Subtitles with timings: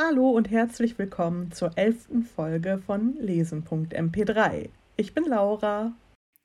[0.00, 4.68] Hallo und herzlich willkommen zur elften Folge von Lesen.mp3.
[4.96, 5.92] Ich bin Laura.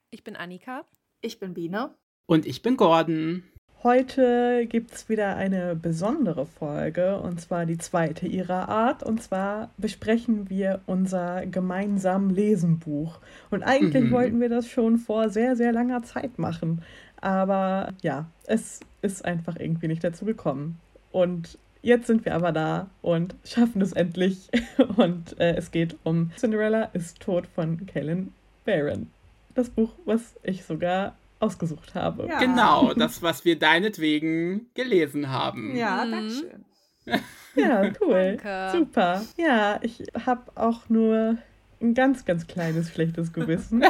[0.09, 0.85] Ich bin Annika.
[1.21, 1.91] Ich bin Biene.
[2.25, 3.43] Und ich bin Gordon.
[3.83, 9.03] Heute gibt es wieder eine besondere Folge, und zwar die zweite ihrer Art.
[9.03, 13.19] Und zwar besprechen wir unser gemeinsam Lesenbuch.
[13.51, 14.11] Und eigentlich mhm.
[14.13, 16.81] wollten wir das schon vor sehr, sehr langer Zeit machen.
[17.21, 20.79] Aber ja, es ist einfach irgendwie nicht dazu gekommen.
[21.11, 24.49] Und Jetzt sind wir aber da und schaffen es endlich.
[24.95, 28.31] Und äh, es geht um Cinderella ist tot von Kaylin
[28.63, 29.11] Barron.
[29.53, 32.25] Das Buch, was ich sogar ausgesucht habe.
[32.27, 32.39] Ja.
[32.39, 35.75] Genau, das, was wir deinetwegen gelesen haben.
[35.75, 36.11] Ja, mhm.
[36.11, 36.65] danke schön.
[37.55, 38.37] Ja, cool.
[38.41, 38.77] Danke.
[38.77, 39.21] Super.
[39.37, 41.37] Ja, ich habe auch nur
[41.81, 43.83] ein ganz, ganz kleines schlechtes Gewissen.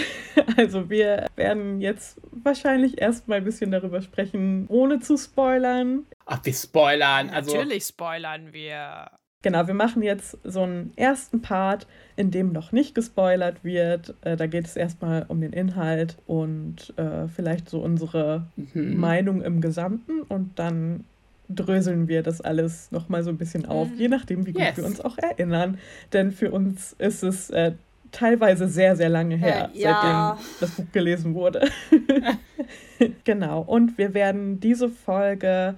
[0.56, 6.06] Also wir werden jetzt wahrscheinlich erstmal ein bisschen darüber sprechen, ohne zu spoilern.
[6.24, 7.30] Ach, wir spoilern.
[7.30, 9.10] Also Natürlich spoilern wir.
[9.42, 14.14] Genau, wir machen jetzt so einen ersten Part, in dem noch nicht gespoilert wird.
[14.22, 18.96] Äh, da geht es erstmal um den Inhalt und äh, vielleicht so unsere mhm.
[18.98, 21.04] Meinung im Gesamten und dann
[21.48, 23.96] dröseln wir das alles nochmal so ein bisschen auf, mhm.
[23.96, 24.78] je nachdem, wie gut yes.
[24.78, 25.78] wir uns auch erinnern.
[26.12, 27.74] Denn für uns ist es äh,
[28.16, 30.36] teilweise sehr, sehr lange her, äh, ja.
[30.38, 31.68] seitdem das Buch gelesen wurde.
[33.24, 33.60] genau.
[33.60, 35.76] Und wir werden diese Folge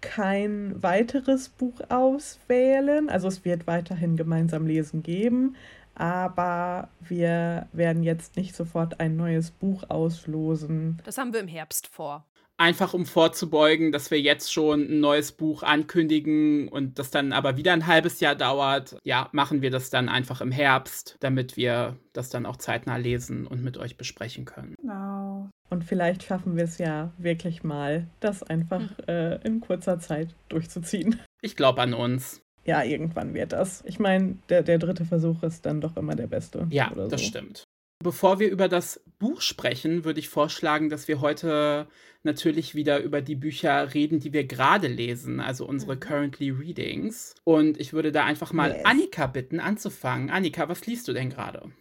[0.00, 3.08] kein weiteres Buch auswählen.
[3.08, 5.56] Also es wird weiterhin gemeinsam lesen geben,
[5.94, 10.98] aber wir werden jetzt nicht sofort ein neues Buch auslosen.
[11.04, 12.24] Das haben wir im Herbst vor
[12.58, 17.56] einfach um vorzubeugen, dass wir jetzt schon ein neues Buch ankündigen und das dann aber
[17.56, 21.96] wieder ein halbes Jahr dauert, ja, machen wir das dann einfach im Herbst, damit wir
[22.12, 24.74] das dann auch zeitnah lesen und mit euch besprechen können.
[24.80, 25.50] Genau.
[25.68, 29.08] Und vielleicht schaffen wir es ja wirklich mal, das einfach hm.
[29.08, 31.20] äh, in kurzer Zeit durchzuziehen.
[31.42, 32.42] Ich glaube an uns.
[32.64, 33.84] Ja, irgendwann wird das.
[33.86, 36.66] Ich meine, der, der dritte Versuch ist dann doch immer der beste.
[36.70, 37.06] Ja, so.
[37.06, 37.64] das stimmt.
[38.02, 41.88] Bevor wir über das Buch sprechen, würde ich vorschlagen, dass wir heute
[42.22, 46.00] natürlich wieder über die Bücher reden, die wir gerade lesen, also unsere mhm.
[46.00, 47.34] Currently Readings.
[47.44, 48.84] Und ich würde da einfach mal yes.
[48.84, 50.28] Annika bitten, anzufangen.
[50.28, 51.72] Annika, was liest du denn gerade?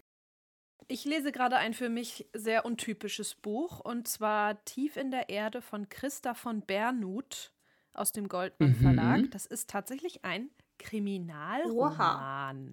[0.87, 5.61] Ich lese gerade ein für mich sehr untypisches Buch, und zwar Tief in der Erde
[5.61, 7.51] von Christa von Bernhut
[7.93, 9.21] aus dem Goldmann Verlag.
[9.21, 9.29] Mhm.
[9.31, 11.71] Das ist tatsächlich ein Kriminalroman.
[11.71, 12.63] Oha.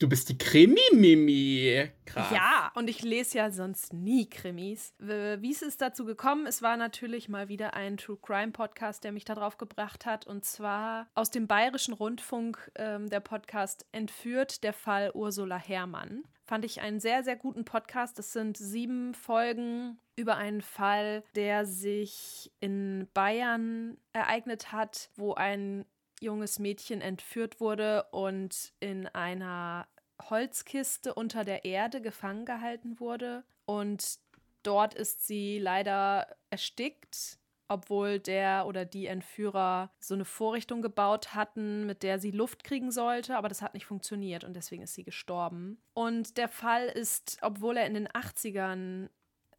[0.00, 1.90] Du bist die Krimi-Mimi.
[2.06, 2.30] Krass.
[2.32, 4.94] Ja, und ich lese ja sonst nie Krimis.
[4.98, 6.46] Wie ist es dazu gekommen?
[6.46, 10.26] Es war natürlich mal wieder ein True Crime Podcast, der mich darauf gebracht hat.
[10.26, 16.22] Und zwar aus dem Bayerischen Rundfunk ähm, der Podcast Entführt der Fall Ursula Herrmann.
[16.46, 18.18] Fand ich einen sehr, sehr guten Podcast.
[18.18, 25.84] Das sind sieben Folgen über einen Fall, der sich in Bayern ereignet hat, wo ein
[26.20, 29.88] junges Mädchen entführt wurde und in einer
[30.28, 33.44] Holzkiste unter der Erde gefangen gehalten wurde.
[33.64, 34.18] Und
[34.62, 37.38] dort ist sie leider erstickt,
[37.68, 42.90] obwohl der oder die Entführer so eine Vorrichtung gebaut hatten, mit der sie Luft kriegen
[42.90, 45.80] sollte, aber das hat nicht funktioniert und deswegen ist sie gestorben.
[45.94, 49.08] Und der Fall ist, obwohl er in den 80ern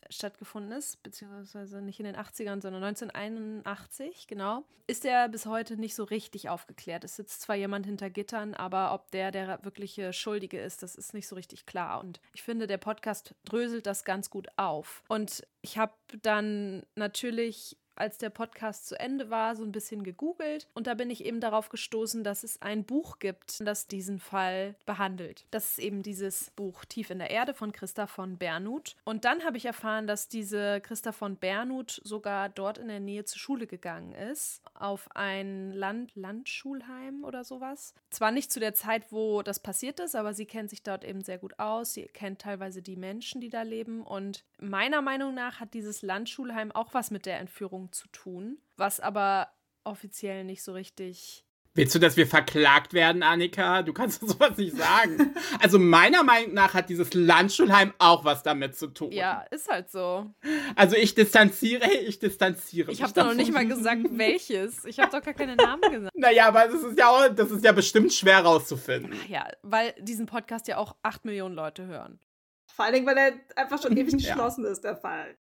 [0.09, 5.95] stattgefunden ist, beziehungsweise nicht in den 80ern, sondern 1981, genau, ist er bis heute nicht
[5.95, 7.03] so richtig aufgeklärt.
[7.03, 11.13] Es sitzt zwar jemand hinter Gittern, aber ob der der wirkliche Schuldige ist, das ist
[11.13, 12.01] nicht so richtig klar.
[12.01, 15.03] Und ich finde, der Podcast dröselt das ganz gut auf.
[15.07, 20.67] Und ich habe dann natürlich als der Podcast zu Ende war, so ein bisschen gegoogelt
[20.73, 24.75] und da bin ich eben darauf gestoßen, dass es ein Buch gibt, das diesen Fall
[24.87, 25.45] behandelt.
[25.51, 28.95] Das ist eben dieses Buch Tief in der Erde von Christa von Bernhut.
[29.05, 33.23] Und dann habe ich erfahren, dass diese Christa von Bernhut sogar dort in der Nähe
[33.25, 37.93] zur Schule gegangen ist, auf ein Land Landschulheim oder sowas.
[38.09, 41.21] Zwar nicht zu der Zeit, wo das passiert ist, aber sie kennt sich dort eben
[41.21, 41.93] sehr gut aus.
[41.93, 46.71] Sie kennt teilweise die Menschen, die da leben und meiner Meinung nach hat dieses Landschulheim
[46.71, 49.49] auch was mit der Entführung Zu tun, was aber
[49.83, 51.45] offiziell nicht so richtig.
[51.73, 53.81] Willst du, dass wir verklagt werden, Annika?
[53.81, 55.33] Du kannst sowas nicht sagen.
[55.61, 59.11] also meiner Meinung nach hat dieses Landschulheim auch was damit zu tun.
[59.13, 60.29] Ja, ist halt so.
[60.75, 62.91] Also ich distanziere, ich distanziere.
[62.91, 64.83] Ich habe doch noch nicht mal gesagt, welches.
[64.83, 66.15] Ich habe doch gar keine Namen gesagt.
[66.15, 69.13] Naja, aber das ist ja auch, das ist ja bestimmt schwer rauszufinden.
[69.23, 72.19] Ach ja, weil diesen Podcast ja auch acht Millionen Leute hören.
[72.67, 74.71] Vor allen Dingen, weil er einfach schon ewig geschlossen ja.
[74.71, 75.37] ist, der Fall.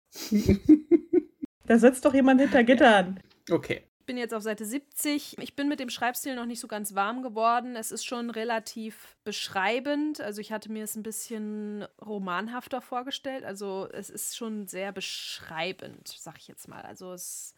[1.67, 3.21] Da sitzt doch jemand hinter Gittern.
[3.51, 3.83] Okay.
[4.01, 5.37] Ich bin jetzt auf Seite 70.
[5.41, 7.75] Ich bin mit dem Schreibstil noch nicht so ganz warm geworden.
[7.75, 10.21] Es ist schon relativ beschreibend.
[10.21, 13.45] Also ich hatte mir es ein bisschen romanhafter vorgestellt.
[13.45, 16.83] Also es ist schon sehr beschreibend, sag ich jetzt mal.
[16.83, 17.53] Also es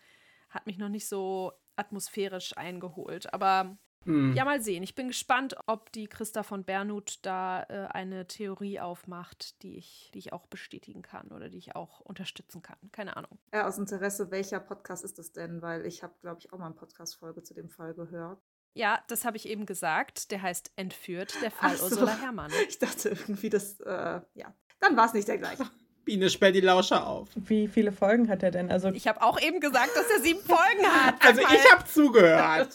[0.48, 3.34] hat mich noch nicht so atmosphärisch eingeholt.
[3.34, 3.76] Aber
[4.08, 4.32] Hm.
[4.34, 4.82] Ja, mal sehen.
[4.82, 10.10] Ich bin gespannt, ob die Christa von Bernhut da äh, eine Theorie aufmacht, die ich,
[10.14, 12.78] die ich auch bestätigen kann oder die ich auch unterstützen kann.
[12.90, 13.38] Keine Ahnung.
[13.52, 15.60] Ja, aus Interesse, welcher Podcast ist das denn?
[15.60, 18.40] Weil ich habe, glaube ich, auch mal eine Podcast-Folge zu dem Fall gehört.
[18.72, 20.30] Ja, das habe ich eben gesagt.
[20.30, 21.84] Der heißt Entführt, der Fall so.
[21.84, 22.50] Ursula Herrmann.
[22.68, 24.54] Ich dachte irgendwie, das, äh, ja.
[24.80, 25.68] Dann war es nicht der gleiche.
[26.08, 27.28] Biene, sperr die Lauscher auf.
[27.34, 28.70] Wie viele Folgen hat er denn?
[28.70, 31.16] Also ich habe auch eben gesagt, dass er sieben Folgen hat.
[31.28, 32.74] Also ich habe zugehört.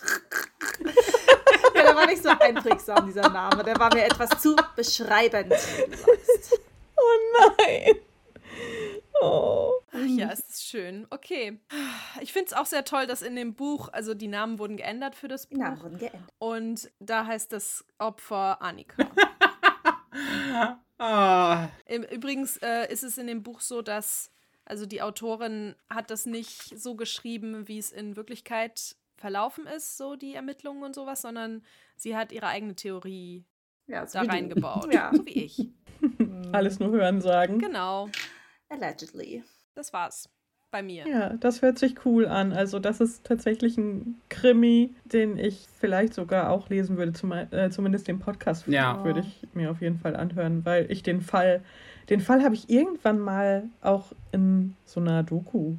[1.75, 3.63] ja, der war nicht so einprägsam, dieser Name.
[3.63, 5.51] Der war mir etwas zu beschreibend.
[6.95, 7.95] Oh nein.
[9.19, 9.71] Oh.
[9.91, 11.07] Ach ja, es ist schön.
[11.09, 11.59] Okay.
[12.21, 15.15] Ich finde es auch sehr toll, dass in dem Buch, also die Namen wurden geändert
[15.15, 15.57] für das Buch.
[15.57, 16.31] Namen wurden geändert.
[16.37, 19.07] Und da heißt das Opfer Annika.
[21.03, 21.69] Ah.
[22.11, 24.31] Übrigens äh, ist es in dem Buch so, dass
[24.65, 30.15] also die Autorin hat das nicht so geschrieben, wie es in Wirklichkeit verlaufen ist, so
[30.15, 31.63] die Ermittlungen und sowas, sondern
[31.97, 33.45] sie hat ihre eigene Theorie
[33.87, 34.93] ja, so da reingebaut.
[34.93, 35.11] Ja.
[35.13, 35.69] So wie ich.
[36.53, 37.59] Alles nur hören sagen.
[37.59, 38.09] Genau.
[38.69, 39.43] Allegedly.
[39.75, 40.29] Das war's
[40.73, 41.07] bei mir.
[41.07, 42.51] Ja, das hört sich cool an.
[42.51, 47.13] Also das ist tatsächlich ein Krimi, den ich vielleicht sogar auch lesen würde.
[47.13, 49.05] Zum, äh, zumindest den Podcast ja.
[49.05, 51.61] würde ich mir auf jeden Fall anhören, weil ich den Fall,
[52.09, 55.75] den Fall habe ich irgendwann mal auch in so einer Doku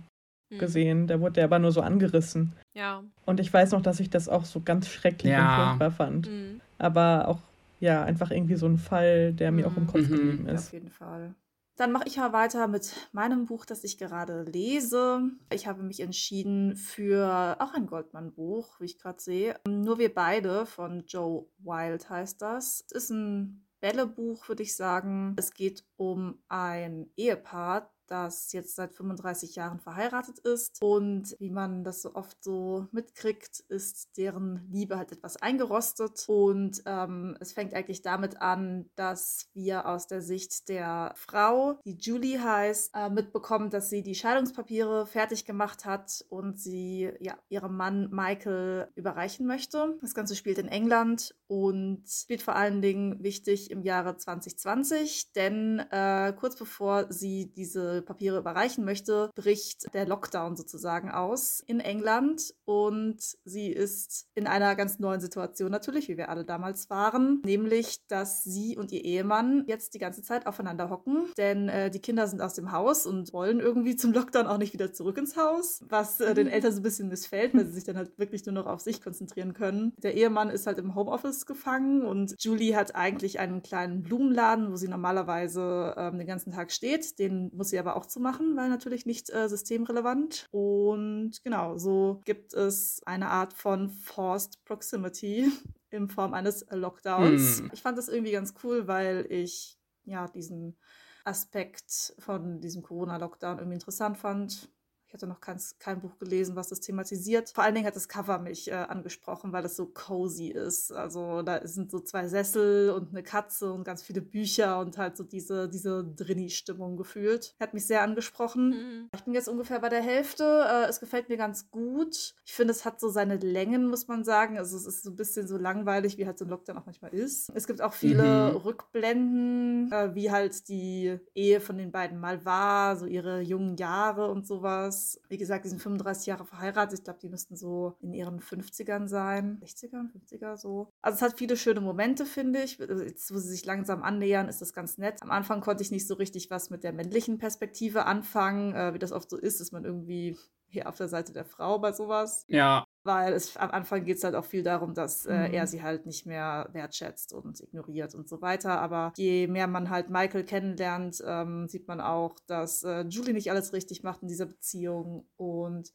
[0.50, 0.58] mhm.
[0.58, 1.06] gesehen.
[1.08, 2.52] Da wurde der aber nur so angerissen.
[2.72, 3.02] Ja.
[3.26, 5.40] Und ich weiß noch, dass ich das auch so ganz schrecklich ja.
[5.40, 6.30] und furchtbar fand.
[6.30, 6.60] Mhm.
[6.78, 7.40] Aber auch,
[7.80, 9.72] ja, einfach irgendwie so ein Fall, der mir mhm.
[9.72, 10.16] auch im Kopf mhm.
[10.16, 10.68] geblieben ist.
[10.68, 11.34] Auf jeden Fall.
[11.76, 15.30] Dann mache ich mal weiter mit meinem Buch, das ich gerade lese.
[15.52, 19.56] Ich habe mich entschieden für auch ein Goldmann-Buch, wie ich gerade sehe.
[19.66, 22.84] Nur wir beide von Joe Wild heißt das.
[22.86, 25.34] Es ist ein Bällebuch, würde ich sagen.
[25.36, 30.82] Es geht um ein Ehepaar, das jetzt seit 35 Jahren verheiratet ist.
[30.82, 36.24] Und wie man das so oft so mitkriegt, ist deren Liebe halt etwas eingerostet.
[36.28, 41.96] Und ähm, es fängt eigentlich damit an, dass wir aus der Sicht der Frau, die
[41.98, 47.76] Julie heißt, äh, mitbekommen, dass sie die Scheidungspapiere fertig gemacht hat und sie ja, ihrem
[47.76, 49.96] Mann Michael überreichen möchte.
[50.00, 55.78] Das Ganze spielt in England und spielt vor allen Dingen wichtig im Jahre 2020, denn
[55.90, 62.54] äh, kurz bevor sie diese Papiere überreichen möchte, bricht der Lockdown sozusagen aus in England
[62.64, 68.06] und sie ist in einer ganz neuen Situation natürlich, wie wir alle damals waren, nämlich,
[68.08, 72.26] dass sie und ihr Ehemann jetzt die ganze Zeit aufeinander hocken, denn äh, die Kinder
[72.26, 75.84] sind aus dem Haus und wollen irgendwie zum Lockdown auch nicht wieder zurück ins Haus,
[75.88, 76.52] was äh, den mhm.
[76.52, 79.02] Eltern so ein bisschen missfällt, weil sie sich dann halt wirklich nur noch auf sich
[79.02, 79.92] konzentrieren können.
[80.02, 84.76] Der Ehemann ist halt im Homeoffice gefangen und Julie hat eigentlich einen kleinen Blumenladen, wo
[84.76, 87.18] sie normalerweise ähm, den ganzen Tag steht.
[87.18, 90.46] Den muss sie aber auch zu machen, weil natürlich nicht äh, systemrelevant.
[90.50, 95.50] Und genau, so gibt es eine Art von Forced Proximity
[95.90, 97.60] in Form eines Lockdowns.
[97.60, 97.70] Hm.
[97.72, 100.76] Ich fand das irgendwie ganz cool, weil ich ja diesen
[101.24, 104.68] Aspekt von diesem Corona-Lockdown irgendwie interessant fand.
[105.14, 107.50] Ich hatte noch kein, kein Buch gelesen, was das thematisiert.
[107.54, 110.90] Vor allen Dingen hat das Cover mich äh, angesprochen, weil es so cozy ist.
[110.90, 115.16] Also da sind so zwei Sessel und eine Katze und ganz viele Bücher und halt
[115.16, 117.54] so diese, diese Drini-Stimmung gefühlt.
[117.60, 118.70] Hat mich sehr angesprochen.
[118.70, 119.10] Mhm.
[119.14, 120.66] Ich bin jetzt ungefähr bei der Hälfte.
[120.68, 122.34] Äh, es gefällt mir ganz gut.
[122.44, 124.58] Ich finde, es hat so seine Längen, muss man sagen.
[124.58, 127.14] Also es ist so ein bisschen so langweilig, wie halt so ein Lockdown auch manchmal
[127.14, 127.52] ist.
[127.54, 128.56] Es gibt auch viele mhm.
[128.56, 134.28] Rückblenden, äh, wie halt die Ehe von den beiden mal war, so ihre jungen Jahre
[134.28, 136.98] und sowas wie gesagt, die sind 35 Jahre verheiratet.
[136.98, 139.60] Ich glaube, die müssten so in ihren 50ern sein.
[139.62, 140.88] 60er, 50er so.
[141.02, 142.78] Also es hat viele schöne Momente, finde ich.
[142.78, 145.22] Jetzt, wo sie sich langsam annähern, ist das ganz nett.
[145.22, 148.98] Am Anfang konnte ich nicht so richtig was mit der männlichen Perspektive anfangen, äh, wie
[148.98, 150.36] das oft so ist, dass man irgendwie
[150.74, 152.44] hier auf der Seite der Frau bei sowas.
[152.48, 152.84] Ja.
[153.04, 155.54] Weil es am Anfang geht es halt auch viel darum, dass äh, mhm.
[155.54, 158.80] er sie halt nicht mehr wertschätzt und ignoriert und so weiter.
[158.80, 163.50] Aber je mehr man halt Michael kennenlernt, ähm, sieht man auch, dass äh, Julie nicht
[163.50, 165.26] alles richtig macht in dieser Beziehung.
[165.36, 165.92] Und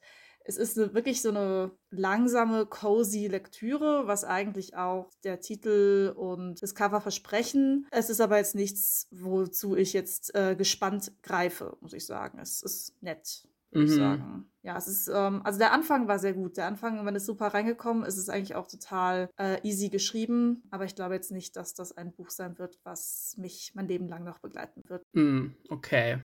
[0.50, 6.62] es ist eine, wirklich so eine langsame, cozy Lektüre, was eigentlich auch der Titel und
[6.64, 7.88] das Cover versprechen.
[7.92, 12.40] Es ist aber jetzt nichts, wozu ich jetzt äh, gespannt greife, muss ich sagen.
[12.40, 13.92] Es ist nett würde mhm.
[13.92, 14.46] ich sagen.
[14.62, 16.58] Ja, es ist, ähm, also der Anfang war sehr gut.
[16.58, 20.64] Der Anfang, wenn es super reingekommen ist, ist eigentlich auch total äh, easy geschrieben.
[20.70, 24.10] Aber ich glaube jetzt nicht, dass das ein Buch sein wird, was mich mein Leben
[24.10, 25.04] lang noch begleiten wird.
[25.14, 26.22] Mm, okay.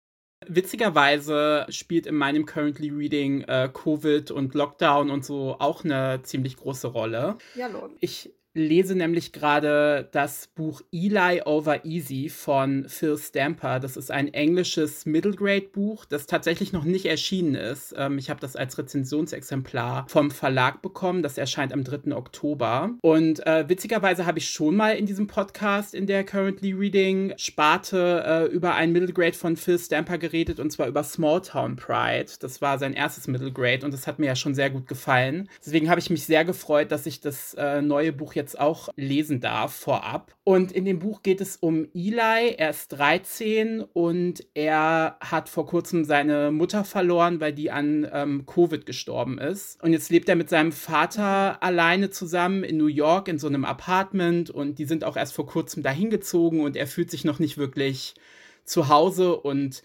[0.48, 6.58] Witzigerweise spielt in meinem Currently Reading äh, Covid und Lockdown und so auch eine ziemlich
[6.58, 7.38] große Rolle.
[7.54, 7.92] Ja, Lord.
[8.00, 13.80] Ich lese nämlich gerade das Buch Eli Over Easy von Phil Stamper.
[13.80, 17.94] Das ist ein englisches Middle Grade Buch, das tatsächlich noch nicht erschienen ist.
[17.98, 21.24] Ähm, ich habe das als Rezensionsexemplar vom Verlag bekommen.
[21.24, 22.14] Das erscheint am 3.
[22.14, 22.92] Oktober.
[23.02, 28.24] Und äh, witzigerweise habe ich schon mal in diesem Podcast in der Currently Reading Sparte
[28.26, 32.32] äh, über ein Middle Grade von Phil Stamper geredet und zwar über Small Town Pride.
[32.40, 35.50] Das war sein erstes Middle Grade und das hat mir ja schon sehr gut gefallen.
[35.66, 39.40] Deswegen habe ich mich sehr gefreut, dass ich das äh, neue Buch jetzt auch lesen
[39.40, 40.36] darf vorab.
[40.44, 42.56] Und in dem Buch geht es um Eli.
[42.58, 48.46] Er ist 13 und er hat vor kurzem seine Mutter verloren, weil die an ähm,
[48.46, 49.82] Covid gestorben ist.
[49.84, 53.66] Und jetzt lebt er mit seinem Vater alleine zusammen in New York in so einem
[53.66, 57.40] Apartment und die sind auch erst vor kurzem dahin gezogen und er fühlt sich noch
[57.40, 58.16] nicht wirklich
[58.64, 59.84] zu Hause und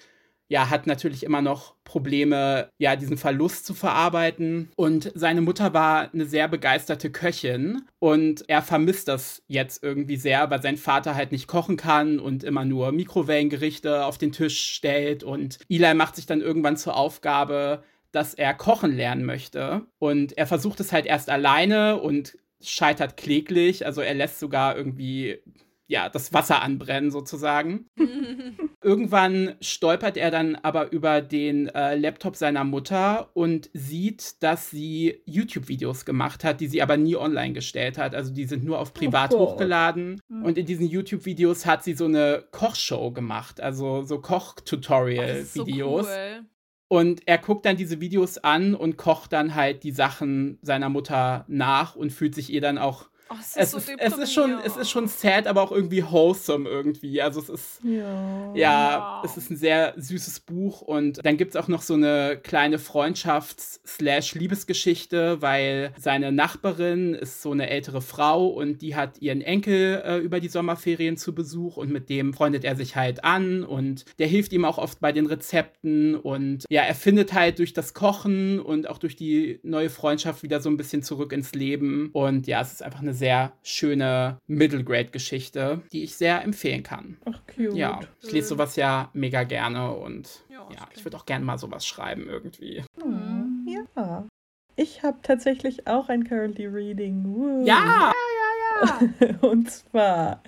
[0.48, 4.70] ja, hat natürlich immer noch Probleme, ja, diesen Verlust zu verarbeiten.
[4.76, 10.48] Und seine Mutter war eine sehr begeisterte Köchin und er vermisst das jetzt irgendwie sehr,
[10.50, 15.24] weil sein Vater halt nicht kochen kann und immer nur Mikrowellengerichte auf den Tisch stellt.
[15.24, 19.86] Und Eli macht sich dann irgendwann zur Aufgabe, dass er kochen lernen möchte.
[19.98, 23.84] Und er versucht es halt erst alleine und scheitert kläglich.
[23.84, 25.38] Also er lässt sogar irgendwie
[25.88, 27.86] ja, das Wasser anbrennen sozusagen.
[28.82, 35.22] Irgendwann stolpert er dann aber über den äh, Laptop seiner Mutter und sieht, dass sie
[35.26, 38.14] YouTube-Videos gemacht hat, die sie aber nie online gestellt hat.
[38.14, 40.20] Also die sind nur auf privat oh, hochgeladen.
[40.28, 40.44] Mhm.
[40.44, 46.06] Und in diesen YouTube-Videos hat sie so eine Kochshow gemacht, also so Koch-Tutorial-Videos.
[46.06, 46.46] So cool.
[46.88, 51.44] Und er guckt dann diese Videos an und kocht dann halt die Sachen seiner Mutter
[51.48, 54.32] nach und fühlt sich ihr dann auch Oh, es, ist, es, so ist, es, ist
[54.32, 57.20] schon, es ist schon sad, aber auch irgendwie wholesome irgendwie.
[57.20, 61.60] Also es ist ja, ja es ist ein sehr süßes Buch und dann gibt es
[61.60, 68.80] auch noch so eine kleine Freundschafts-Liebesgeschichte, weil seine Nachbarin ist so eine ältere Frau und
[68.80, 72.76] die hat ihren Enkel äh, über die Sommerferien zu Besuch und mit dem freundet er
[72.76, 76.94] sich halt an und der hilft ihm auch oft bei den Rezepten und ja, er
[76.94, 81.02] findet halt durch das Kochen und auch durch die neue Freundschaft wieder so ein bisschen
[81.02, 86.04] zurück ins Leben und ja, es ist einfach eine sehr schöne Middle Grade Geschichte, die
[86.04, 87.18] ich sehr empfehlen kann.
[87.24, 87.74] Ach, cute.
[87.74, 91.58] Ja, ich lese sowas ja mega gerne und ja, ja ich würde auch gerne mal
[91.58, 92.84] sowas schreiben irgendwie.
[93.04, 93.66] Mhm.
[93.66, 94.26] Ja.
[94.76, 97.24] Ich habe tatsächlich auch ein Currently Reading.
[97.24, 97.64] Woo.
[97.64, 97.74] Ja!
[97.74, 98.45] Ja, ja,
[98.82, 99.26] ja.
[99.48, 100.40] und zwar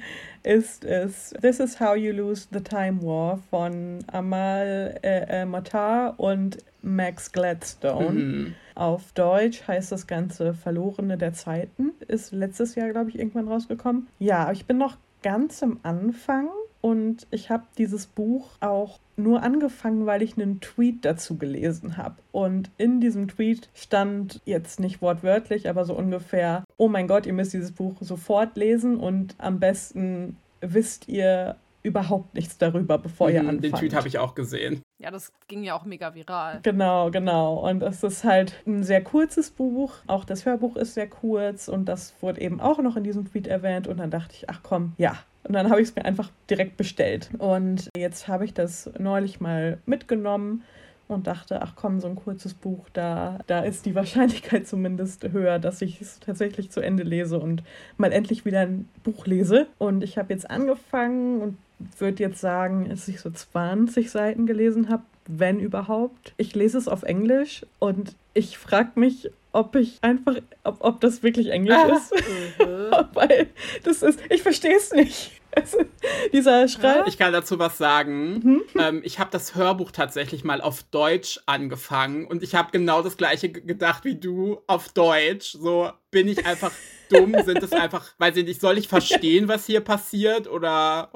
[0.42, 6.18] ist es This is How You Lose the Time War von Amal äh, äh, Matar
[6.18, 8.10] und Max Gladstone.
[8.10, 8.54] Mhm.
[8.74, 11.92] Auf Deutsch heißt das Ganze Verlorene der Zeiten.
[12.06, 14.06] Ist letztes Jahr, glaube ich, irgendwann rausgekommen.
[14.18, 16.48] Ja, ich bin noch ganz am Anfang
[16.80, 22.16] und ich habe dieses Buch auch nur angefangen, weil ich einen Tweet dazu gelesen habe.
[22.30, 27.32] Und in diesem Tweet stand jetzt nicht wortwörtlich, aber so ungefähr, oh mein Gott, ihr
[27.32, 33.34] müsst dieses Buch sofort lesen und am besten wisst ihr überhaupt nichts darüber, bevor mhm,
[33.34, 33.64] ihr anfangt.
[33.64, 34.82] Den Tweet habe ich auch gesehen.
[34.98, 36.60] Ja, das ging ja auch mega viral.
[36.62, 37.68] Genau, genau.
[37.68, 39.94] Und es ist halt ein sehr kurzes Buch.
[40.06, 43.46] Auch das Hörbuch ist sehr kurz und das wurde eben auch noch in diesem Tweet
[43.46, 43.86] erwähnt.
[43.86, 45.16] Und dann dachte ich, ach komm, ja.
[45.48, 47.30] Und dann habe ich es mir einfach direkt bestellt.
[47.38, 50.62] Und jetzt habe ich das neulich mal mitgenommen
[51.08, 55.58] und dachte, ach komm, so ein kurzes Buch, da, da ist die Wahrscheinlichkeit zumindest höher,
[55.58, 57.62] dass ich es tatsächlich zu Ende lese und
[57.96, 59.66] mal endlich wieder ein Buch lese.
[59.78, 61.56] Und ich habe jetzt angefangen und
[61.98, 66.34] würde jetzt sagen, dass ich so 20 Seiten gelesen habe, wenn überhaupt.
[66.36, 71.22] Ich lese es auf Englisch und ich frage mich, ob ich einfach, ob, ob das
[71.22, 71.96] wirklich Englisch ah.
[71.96, 72.14] ist.
[72.14, 73.06] Mhm.
[73.14, 73.46] Weil
[73.84, 75.37] das ist, ich verstehe es nicht.
[76.32, 77.04] dieser Schrei.
[77.06, 78.32] Ich kann dazu was sagen.
[78.34, 78.62] Mhm.
[78.78, 83.16] Ähm, ich habe das Hörbuch tatsächlich mal auf Deutsch angefangen und ich habe genau das
[83.16, 85.52] gleiche gedacht wie du auf Deutsch.
[85.52, 86.72] So bin ich einfach
[87.08, 91.10] dumm, sind es einfach, weiß ich nicht, soll ich verstehen, was hier passiert oder.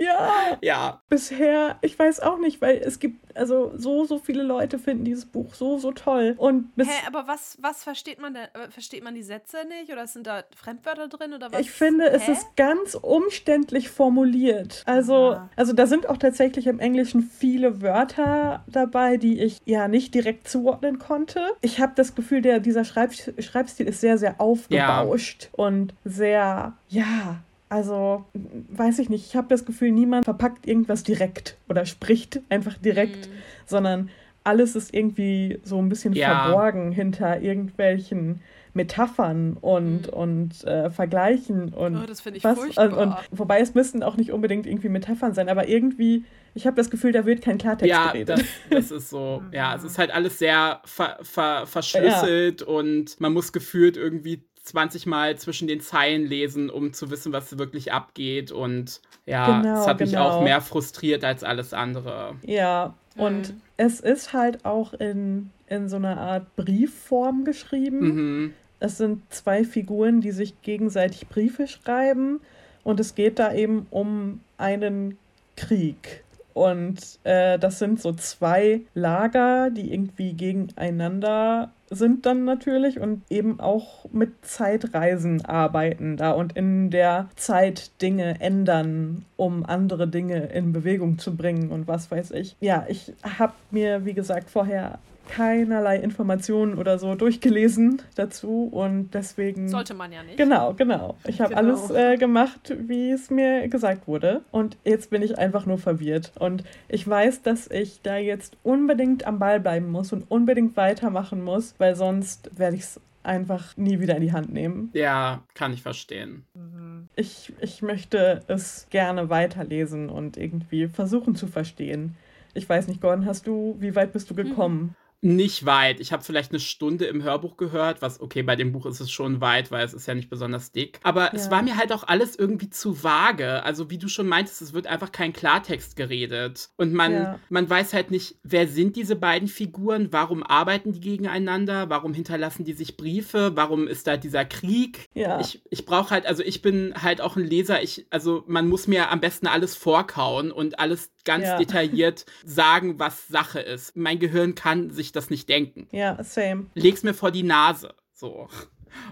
[0.00, 0.58] Ja.
[0.62, 1.02] Ja.
[1.08, 5.26] Bisher, ich weiß auch nicht, weil es gibt, also so, so viele Leute finden dieses
[5.26, 6.34] Buch so, so toll.
[6.38, 8.44] Und bis Hä, aber was, was versteht man denn?
[8.44, 9.92] Äh, versteht man die Sätze nicht?
[9.92, 11.60] Oder sind da Fremdwörter drin oder was?
[11.60, 12.14] Ich finde, Hä?
[12.14, 14.82] es ist ganz umständlich formuliert.
[14.86, 15.50] Also, ah.
[15.56, 20.48] also da sind auch tatsächlich im Englischen viele Wörter dabei, die ich ja nicht direkt
[20.48, 21.40] zuordnen konnte.
[21.60, 25.64] Ich habe das Gefühl, der, dieser Schreib, Schreibstil ist sehr, sehr aufgebauscht ja.
[25.64, 28.24] und sehr, ja, also,
[28.70, 29.26] weiß ich nicht.
[29.26, 33.32] Ich habe das Gefühl, niemand verpackt irgendwas direkt oder spricht einfach direkt, mhm.
[33.66, 34.10] sondern
[34.44, 36.44] alles ist irgendwie so ein bisschen ja.
[36.44, 38.40] verborgen hinter irgendwelchen
[38.78, 40.12] Metaphern und, mhm.
[40.12, 42.58] und äh, Vergleichen und oh, das ich was.
[42.58, 42.86] Furchtbar.
[42.86, 46.76] Und, und, wobei es müssten auch nicht unbedingt irgendwie Metaphern sein, aber irgendwie, ich habe
[46.76, 48.38] das Gefühl, da wird kein Klartext ja, geredet.
[48.38, 52.66] Das, das ist so, ja, es ist halt alles sehr ver, ver, verschlüsselt ja.
[52.66, 57.58] und man muss gefühlt irgendwie 20 Mal zwischen den Zeilen lesen, um zu wissen, was
[57.58, 58.52] wirklich abgeht.
[58.52, 60.42] Und ja, genau, es hat mich auch genau.
[60.42, 62.36] mehr frustriert als alles andere.
[62.42, 63.60] Ja, und mhm.
[63.76, 68.00] es ist halt auch in, in so einer Art Briefform geschrieben.
[68.00, 68.54] Mhm.
[68.80, 72.40] Es sind zwei Figuren, die sich gegenseitig Briefe schreiben.
[72.84, 75.18] Und es geht da eben um einen
[75.56, 76.24] Krieg.
[76.54, 83.60] Und äh, das sind so zwei Lager, die irgendwie gegeneinander sind dann natürlich und eben
[83.60, 90.72] auch mit Zeitreisen arbeiten da und in der Zeit Dinge ändern, um andere Dinge in
[90.72, 92.56] Bewegung zu bringen und was weiß ich.
[92.60, 99.68] Ja, ich habe mir, wie gesagt, vorher keinerlei Informationen oder so durchgelesen dazu und deswegen.
[99.68, 100.36] Sollte man ja nicht.
[100.36, 101.16] Genau, genau.
[101.26, 101.60] Ich habe genau.
[101.60, 104.42] alles äh, gemacht, wie es mir gesagt wurde.
[104.50, 106.32] Und jetzt bin ich einfach nur verwirrt.
[106.38, 111.42] Und ich weiß, dass ich da jetzt unbedingt am Ball bleiben muss und unbedingt weitermachen
[111.42, 114.90] muss, weil sonst werde ich es einfach nie wieder in die Hand nehmen.
[114.94, 116.44] Ja, kann ich verstehen.
[116.54, 117.08] Mhm.
[117.14, 122.16] Ich, ich möchte es gerne weiterlesen und irgendwie versuchen zu verstehen.
[122.54, 124.48] Ich weiß nicht, Gordon, hast du, wie weit bist du mhm.
[124.48, 124.96] gekommen?
[125.20, 125.98] Nicht weit.
[125.98, 129.10] Ich habe vielleicht eine Stunde im Hörbuch gehört, was okay, bei dem Buch ist es
[129.10, 131.00] schon weit, weil es ist ja nicht besonders dick.
[131.02, 131.32] Aber ja.
[131.34, 133.64] es war mir halt auch alles irgendwie zu vage.
[133.64, 136.70] Also wie du schon meintest, es wird einfach kein Klartext geredet.
[136.76, 137.40] Und man, ja.
[137.48, 142.64] man weiß halt nicht, wer sind diese beiden Figuren, warum arbeiten die gegeneinander, warum hinterlassen
[142.64, 145.08] die sich Briefe, warum ist da dieser Krieg.
[145.14, 145.40] Ja.
[145.40, 148.86] Ich, ich brauche halt, also ich bin halt auch ein Leser, ich, also man muss
[148.86, 151.58] mir am besten alles vorkauen und alles ganz ja.
[151.58, 153.96] detailliert sagen, was Sache ist.
[153.96, 155.86] Mein Gehirn kann sich das nicht denken.
[155.92, 156.66] Ja, same.
[156.74, 157.94] Leg's mir vor die Nase.
[158.14, 158.48] So.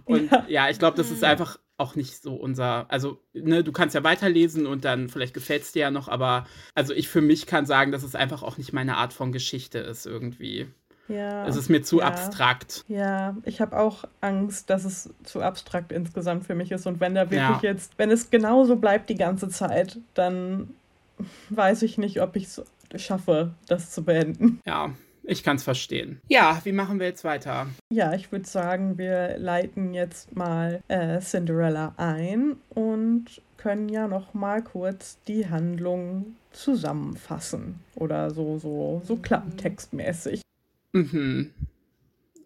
[0.06, 1.28] Und ja, ja ich glaube, das ist mhm.
[1.28, 5.62] einfach auch nicht so unser, also, ne, du kannst ja weiterlesen und dann vielleicht gefällt
[5.62, 8.56] es dir ja noch, aber also ich für mich kann sagen, dass es einfach auch
[8.56, 10.68] nicht meine Art von Geschichte ist irgendwie.
[11.08, 11.46] Ja.
[11.46, 12.06] Es ist mir zu ja.
[12.06, 12.84] abstrakt.
[12.88, 16.86] Ja, ich habe auch Angst, dass es zu abstrakt insgesamt für mich ist.
[16.86, 17.70] Und wenn da wirklich ja.
[17.70, 20.74] jetzt, wenn es genauso bleibt die ganze Zeit, dann
[21.50, 22.62] weiß ich nicht, ob ich es
[22.96, 24.60] schaffe, das zu beenden.
[24.66, 26.20] Ja, ich kann es verstehen.
[26.28, 27.66] Ja, wie machen wir jetzt weiter?
[27.90, 34.34] Ja, ich würde sagen, wir leiten jetzt mal äh, Cinderella ein und können ja noch
[34.34, 40.42] mal kurz die Handlung zusammenfassen oder so so so klapptextmäßig.
[40.92, 41.52] Mhm.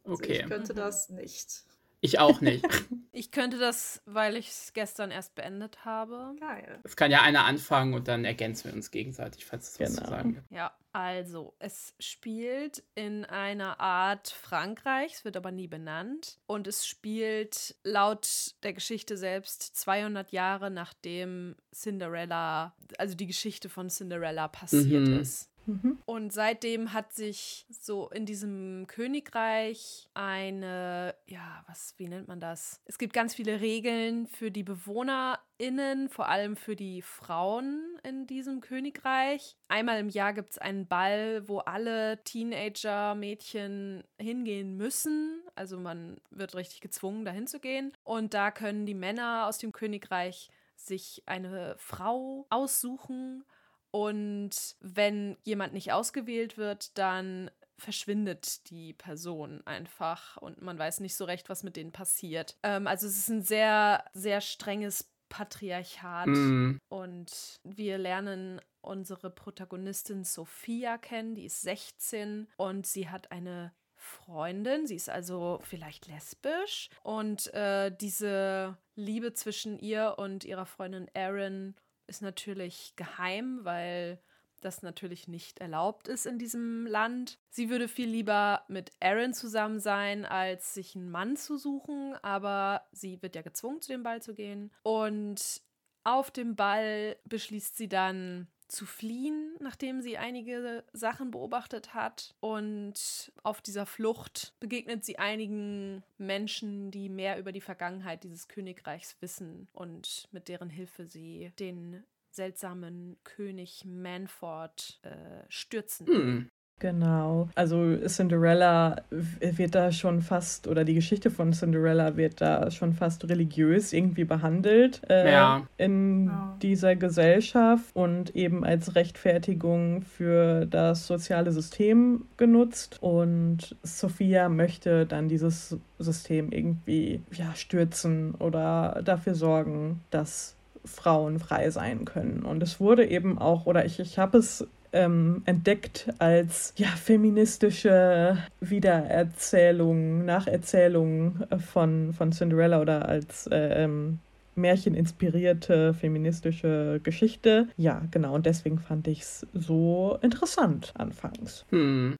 [0.04, 0.32] Okay.
[0.32, 1.64] Also ich könnte das nicht.
[2.00, 2.64] Ich auch nicht.
[3.12, 6.32] Ich könnte das, weil ich es gestern erst beendet habe.
[6.38, 6.78] Geil.
[6.84, 9.88] Es kann ja einer anfangen und dann ergänzen wir uns gegenseitig, falls es genau.
[9.88, 10.16] was zu genau.
[10.16, 10.50] sagen gibt.
[10.50, 16.38] Ja, also, es spielt in einer Art Frankreich, es wird aber nie benannt.
[16.46, 23.90] Und es spielt laut der Geschichte selbst 200 Jahre nachdem Cinderella, also die Geschichte von
[23.90, 25.20] Cinderella passiert mhm.
[25.20, 25.49] ist.
[25.66, 25.98] Mhm.
[26.06, 32.80] Und seitdem hat sich so in diesem Königreich eine, ja, was, wie nennt man das?
[32.84, 38.60] Es gibt ganz viele Regeln für die BewohnerInnen, vor allem für die Frauen in diesem
[38.60, 39.56] Königreich.
[39.68, 45.42] Einmal im Jahr gibt es einen Ball, wo alle Teenager-Mädchen hingehen müssen.
[45.54, 47.92] Also man wird richtig gezwungen, dahin zu gehen.
[48.02, 53.44] Und da können die Männer aus dem Königreich sich eine Frau aussuchen
[53.90, 57.50] und wenn jemand nicht ausgewählt wird, dann
[57.80, 62.56] verschwindet die Person einfach und man weiß nicht so recht, was mit denen passiert.
[62.62, 66.78] Ähm, also es ist ein sehr, sehr strenges Patriarchat mm.
[66.88, 74.86] und wir lernen unsere Protagonistin Sophia kennen, die ist 16 und sie hat eine Freundin,
[74.86, 81.74] sie ist also vielleicht lesbisch und äh, diese Liebe zwischen ihr und ihrer Freundin Erin
[82.10, 84.20] ist natürlich geheim, weil
[84.60, 87.38] das natürlich nicht erlaubt ist in diesem Land.
[87.48, 92.86] Sie würde viel lieber mit Aaron zusammen sein, als sich einen Mann zu suchen, aber
[92.92, 94.70] sie wird ja gezwungen, zu dem Ball zu gehen.
[94.82, 95.62] Und
[96.04, 102.34] auf dem Ball beschließt sie dann zu fliehen, nachdem sie einige Sachen beobachtet hat.
[102.40, 109.16] Und auf dieser Flucht begegnet sie einigen Menschen, die mehr über die Vergangenheit dieses Königreichs
[109.20, 116.06] wissen und mit deren Hilfe sie den seltsamen König Manford äh, stürzen.
[116.06, 116.50] Hm.
[116.80, 117.48] Genau.
[117.54, 123.28] Also Cinderella wird da schon fast, oder die Geschichte von Cinderella wird da schon fast
[123.28, 125.62] religiös irgendwie behandelt äh, ja.
[125.76, 126.56] in ja.
[126.62, 132.96] dieser Gesellschaft und eben als Rechtfertigung für das soziale System genutzt.
[133.02, 141.68] Und Sophia möchte dann dieses System irgendwie ja, stürzen oder dafür sorgen, dass Frauen frei
[141.68, 142.42] sein können.
[142.42, 148.38] Und es wurde eben auch, oder ich, ich habe es ähm, entdeckt als ja, feministische
[148.60, 154.18] Wiedererzählung, Nacherzählung von, von Cinderella oder als äh, ähm,
[154.54, 157.68] märcheninspirierte feministische Geschichte.
[157.76, 158.34] Ja, genau.
[158.34, 161.64] Und deswegen fand ich es so interessant anfangs.
[161.70, 162.16] Hm.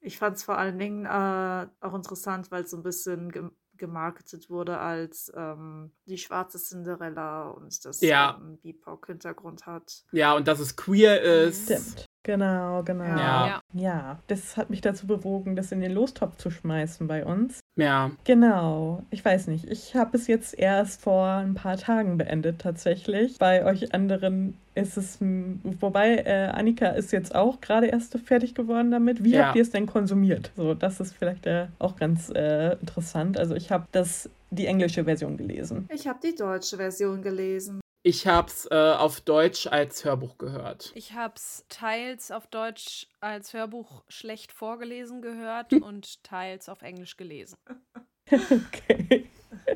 [0.00, 3.32] Ich fand es vor allen Dingen äh, auch interessant, weil es so ein bisschen
[3.82, 8.38] gemarketet wurde als ähm, die schwarze Cinderella und das ja.
[8.40, 10.04] ähm, BIPOC-Hintergrund hat.
[10.12, 11.64] Ja, und dass es queer ist.
[11.64, 12.08] Stimmt.
[12.24, 13.04] Genau, genau.
[13.04, 13.60] Ja.
[13.72, 14.18] ja.
[14.28, 17.60] das hat mich dazu bewogen, das in den Lostopf zu schmeißen bei uns.
[17.76, 18.12] Ja.
[18.24, 19.02] Genau.
[19.10, 19.64] Ich weiß nicht.
[19.68, 23.38] Ich habe es jetzt erst vor ein paar Tagen beendet, tatsächlich.
[23.38, 28.90] Bei euch anderen ist es, wobei äh, Annika ist jetzt auch gerade erst fertig geworden
[28.90, 29.24] damit.
[29.24, 29.46] Wie Ja.
[29.46, 30.50] habt ihr es denn konsumiert?
[30.56, 33.38] So, das ist vielleicht äh, auch ganz äh, interessant.
[33.38, 35.88] Also ich habe das die englische Version gelesen.
[35.92, 37.80] Ich habe die deutsche Version gelesen.
[38.04, 40.90] Ich hab's äh, auf Deutsch als Hörbuch gehört.
[40.96, 47.16] Ich habe es teils auf Deutsch als Hörbuch schlecht vorgelesen gehört und teils auf Englisch
[47.16, 47.56] gelesen.
[48.30, 49.28] okay.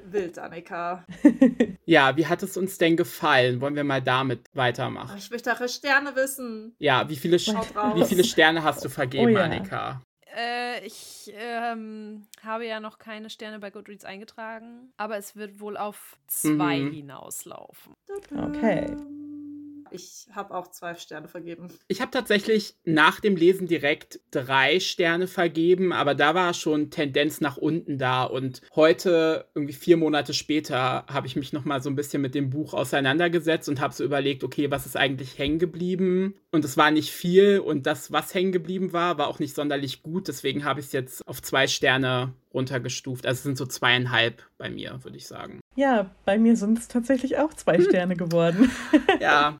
[0.04, 1.04] Wild, Annika.
[1.88, 3.60] Ja, wie hat es uns denn gefallen?
[3.60, 5.16] Wollen wir mal damit weitermachen?
[5.16, 6.74] ich möchte eure Sterne wissen.
[6.80, 7.94] Ja, wie viele, Sch- Schaut raus.
[7.94, 9.44] wie viele Sterne hast du vergeben, Oh ja.
[9.44, 10.02] Annika?
[10.37, 15.77] Äh, ich ähm, habe ja noch keine Sterne bei Goodreads eingetragen, aber es wird wohl
[15.77, 16.92] auf zwei Mhm.
[16.92, 17.94] hinauslaufen.
[18.37, 18.94] Okay.
[19.90, 21.68] Ich habe auch zwei Sterne vergeben.
[21.88, 27.40] Ich habe tatsächlich nach dem Lesen direkt drei Sterne vergeben, aber da war schon Tendenz
[27.40, 28.25] nach unten da.
[28.25, 32.35] Und heute, irgendwie vier Monate später, habe ich mich noch mal so ein bisschen mit
[32.35, 36.35] dem Buch auseinandergesetzt und habe so überlegt, okay, was ist eigentlich hängen geblieben?
[36.51, 40.03] Und es war nicht viel und das, was hängen geblieben war, war auch nicht sonderlich
[40.03, 40.29] gut.
[40.29, 43.27] Deswegen habe ich es jetzt auf zwei Sterne runtergestuft.
[43.27, 45.61] Also es sind so zweieinhalb bei mir, würde ich sagen.
[45.77, 48.70] Ja, bei mir sind es tatsächlich auch zwei Sterne geworden.
[49.20, 49.59] Ja,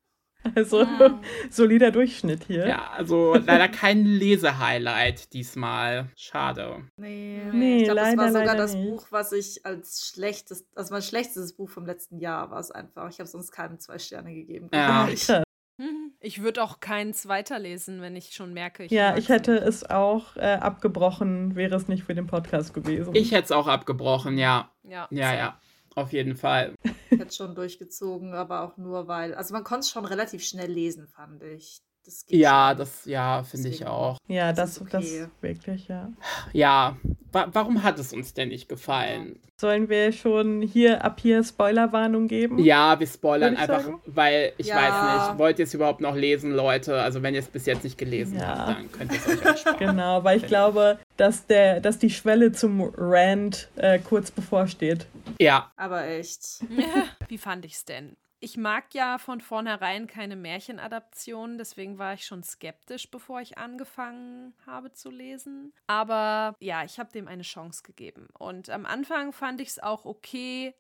[0.55, 1.21] Also Hm.
[1.51, 2.67] solider Durchschnitt hier.
[2.69, 6.09] ja, also leider kein Lesehighlight diesmal.
[6.17, 6.85] Schade.
[6.97, 8.91] Nee, Nee, ich glaube, das war leider, sogar leider das nicht.
[8.91, 13.09] Buch, was ich als schlechtes, also mein schlechtestes Buch vom letzten Jahr war es einfach.
[13.11, 14.69] Ich habe sonst keine zwei Sterne gegeben.
[14.73, 15.07] Ja.
[15.07, 15.09] Ah,
[16.21, 16.43] ich.
[16.43, 19.63] würde auch keins weiterlesen, wenn ich schon merke, ich Ja, ich hätte nicht.
[19.65, 23.15] es auch äh, abgebrochen, wäre es nicht für den Podcast gewesen.
[23.15, 24.71] Ich hätte es auch abgebrochen, ja.
[24.83, 25.61] Ja, Ja, ja.
[25.97, 26.75] Auf jeden Fall.
[27.11, 30.71] Ich hätte schon durchgezogen, aber auch nur, weil, also man konnte es schon relativ schnell
[30.71, 31.81] lesen, fand ich.
[32.07, 32.79] Das geht Ja, schon.
[32.79, 34.17] das, ja, finde ich auch.
[34.29, 35.27] ja, das das, ist das okay.
[35.41, 36.09] wirklich, ja.
[36.53, 36.97] Ja,
[37.33, 39.41] wa warum hat es uns denn nicht gefallen?
[39.61, 42.59] Sollen wir schon hier ab hier Spoilerwarnung geben?
[42.61, 44.01] Ja, wir spoilern ich einfach, sagen.
[44.07, 44.77] weil ich Ja.
[44.77, 47.01] weiß nicht, wollt ihr es überhaupt noch lesen, Leute?
[47.03, 48.47] Also wenn ihr es bis jetzt nicht gelesen Ja.
[48.47, 49.77] habt, dann könnt ihr es euch auch sparen.
[49.79, 55.07] Genau, weil ich glaube, dass, der, dass die Schwelle zum Rand äh, kurz bevorsteht.
[55.41, 56.61] Ja, Aber echt.
[57.29, 58.17] Wie fand ich's denn?
[58.39, 64.55] Ich mag ja von vornherein keine Märchenadaptionen, deswegen war ich schon skeptisch, bevor ich angefangen
[64.67, 65.73] habe zu lesen.
[65.87, 68.29] Aber ja, ich habe dem eine Chance gegeben.
[68.39, 70.75] Und am Anfang fand ich es auch okay,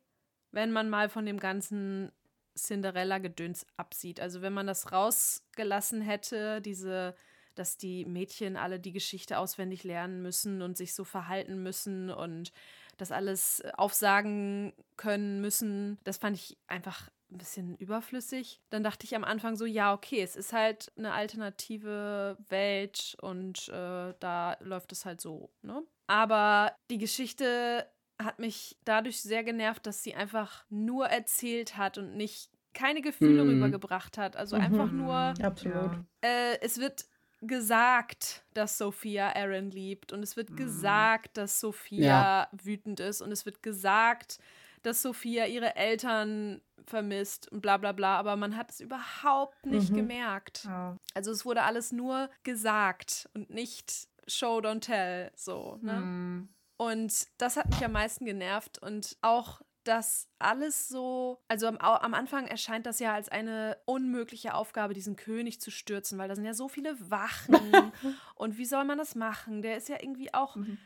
[0.50, 2.12] wenn man mal von dem ganzen
[2.56, 4.20] Cinderella-Gedöns absieht.
[4.20, 7.14] Also wenn man das rausgelassen hätte, diese,
[7.54, 12.52] dass die Mädchen alle die Geschichte auswendig lernen müssen und sich so verhalten müssen und
[12.96, 18.60] das alles aufsagen können müssen, das fand ich einfach ein bisschen überflüssig.
[18.70, 23.68] Dann dachte ich am Anfang so, ja, okay, es ist halt eine alternative Welt und
[23.68, 25.82] äh, da läuft es halt so, ne?
[26.08, 27.90] Aber die Geschichte
[28.22, 33.46] hat mich dadurch sehr genervt, dass sie einfach nur erzählt hat und nicht keine Gefühle
[33.46, 33.46] Mhm.
[33.46, 34.36] rübergebracht hat.
[34.36, 34.56] Also Mhm.
[34.56, 35.94] einfach nur, Absolut.
[35.94, 36.06] Ja.
[36.22, 37.06] äh, es wird
[37.42, 40.56] gesagt, dass Sophia Aaron liebt und es wird Mhm.
[40.56, 44.38] gesagt, dass Sophia wütend ist und es wird gesagt,
[44.86, 49.90] dass Sophia ihre Eltern vermisst und bla bla bla, aber man hat es überhaupt nicht
[49.90, 49.96] Mhm.
[49.96, 50.64] gemerkt.
[50.64, 50.96] Ja.
[51.14, 55.78] Also es wurde alles nur gesagt und nicht Show, don't tell, so.
[55.82, 55.96] Ne?
[55.96, 56.48] Hm.
[56.76, 62.12] Und das hat mich am meisten genervt und auch dass alles so, also am, am
[62.12, 66.44] Anfang erscheint das ja als eine unmögliche Aufgabe, diesen König zu stürzen, weil da sind
[66.44, 67.56] ja so viele Wachen
[68.34, 69.62] und wie soll man das machen?
[69.62, 70.76] Der ist ja irgendwie auch, Mhm.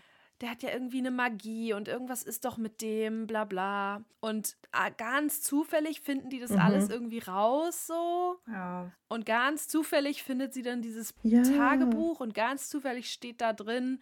[0.40, 4.02] Der hat ja irgendwie eine Magie und irgendwas ist doch mit dem, bla bla.
[4.20, 6.58] Und ah, ganz zufällig finden die das Mhm.
[6.58, 8.90] alles irgendwie raus so Ja.
[9.08, 11.42] und ganz zufällig findet sie dann dieses Ja.
[11.42, 14.00] Tagebuch und ganz zufällig steht da drin,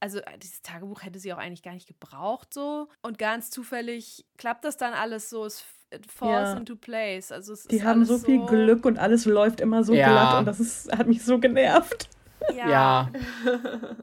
[0.00, 4.26] also äh, dieses Tagebuch hätte sie auch eigentlich gar nicht gebraucht so und ganz zufällig
[4.38, 6.56] klappt das dann alles so, es it falls Ja.
[6.58, 7.30] into place.
[7.30, 10.08] Also es Die ist haben so viel Glück und alles läuft immer so Ja.
[10.10, 12.08] glatt und das ist, hat mich so genervt.
[12.54, 12.68] Ja.
[12.68, 13.10] ja,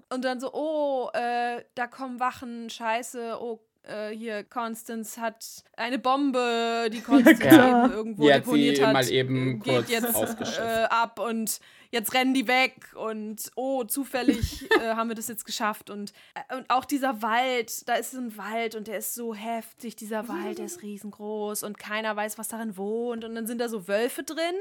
[0.09, 5.99] Und dann so, oh, äh, da kommen Wachen, scheiße, oh, äh, hier Constance hat eine
[5.99, 7.85] Bombe, die Constance ja.
[7.85, 8.93] eben irgendwo die deponiert hat.
[8.93, 11.59] mal eben geht jetzt äh, ab und
[11.91, 15.89] jetzt rennen die weg und oh, zufällig äh, haben wir das jetzt geschafft.
[15.89, 19.95] Und, äh, und auch dieser Wald, da ist ein Wald und der ist so heftig,
[19.95, 23.23] dieser Wald, der ist riesengroß und keiner weiß, was darin wohnt.
[23.23, 24.55] Und dann sind da so Wölfe drin.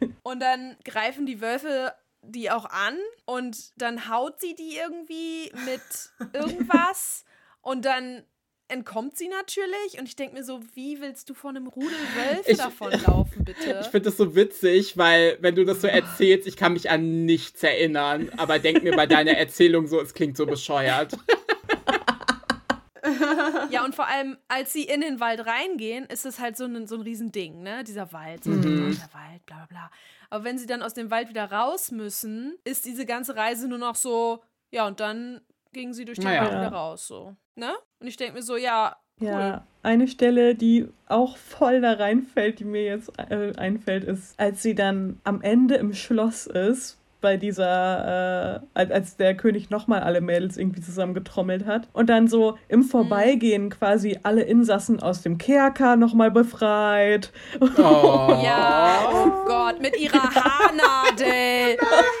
[0.22, 6.32] Und dann greifen die Wölfe die auch an und dann haut sie die irgendwie mit
[6.34, 7.24] irgendwas
[7.62, 8.24] und dann
[8.70, 12.54] entkommt sie natürlich und ich denke mir so, wie willst du von einem Rudel Wölfe
[12.54, 13.80] davonlaufen, bitte?
[13.80, 17.24] Ich finde das so witzig, weil wenn du das so erzählst, ich kann mich an
[17.24, 21.16] nichts erinnern, aber denk mir bei deiner Erzählung so, es klingt so bescheuert.
[23.70, 26.86] Ja, und vor allem, als sie in den Wald reingehen, ist es halt so ein,
[26.86, 27.84] so ein Riesending, ne?
[27.84, 28.96] Dieser Wald, so ein Mhm.
[29.12, 29.90] Wald, bla bla bla.
[30.30, 33.78] Aber wenn sie dann aus dem Wald wieder raus müssen, ist diese ganze Reise nur
[33.78, 35.40] noch so, ja, und dann
[35.72, 36.42] gingen sie durch den Naja.
[36.42, 37.34] Wald wieder raus, so.
[37.56, 37.72] Ne?
[37.98, 39.26] Und ich denke mir so, ja, cool.
[39.28, 44.62] Ja, eine Stelle, die auch voll da reinfällt, die mir jetzt äh, einfällt, ist, als
[44.62, 50.00] sie dann am Ende im Schloss ist, bei dieser, äh, als, als der König nochmal
[50.00, 55.38] alle Mädels irgendwie zusammengetrommelt hat und dann so im Vorbeigehen quasi alle Insassen aus dem
[55.38, 57.32] Kerker nochmal befreit.
[57.60, 58.40] Oh.
[58.42, 61.76] Ja, oh Gott, mit ihrer Haarnadel.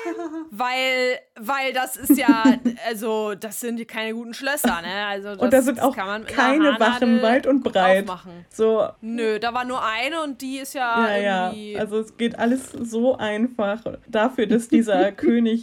[0.50, 2.44] weil, weil das ist ja,
[2.88, 5.06] also, das sind keine guten Schlösser, ne?
[5.06, 8.08] Also, das, und da sind auch keine Wachen weit und breit.
[8.08, 8.44] Aufmachen.
[8.50, 11.46] So, Nö, da war nur eine und die ist ja, Ja, ja.
[11.48, 11.78] irgendwie.
[11.78, 15.62] Also es geht alles so einfach dafür, dass dieser König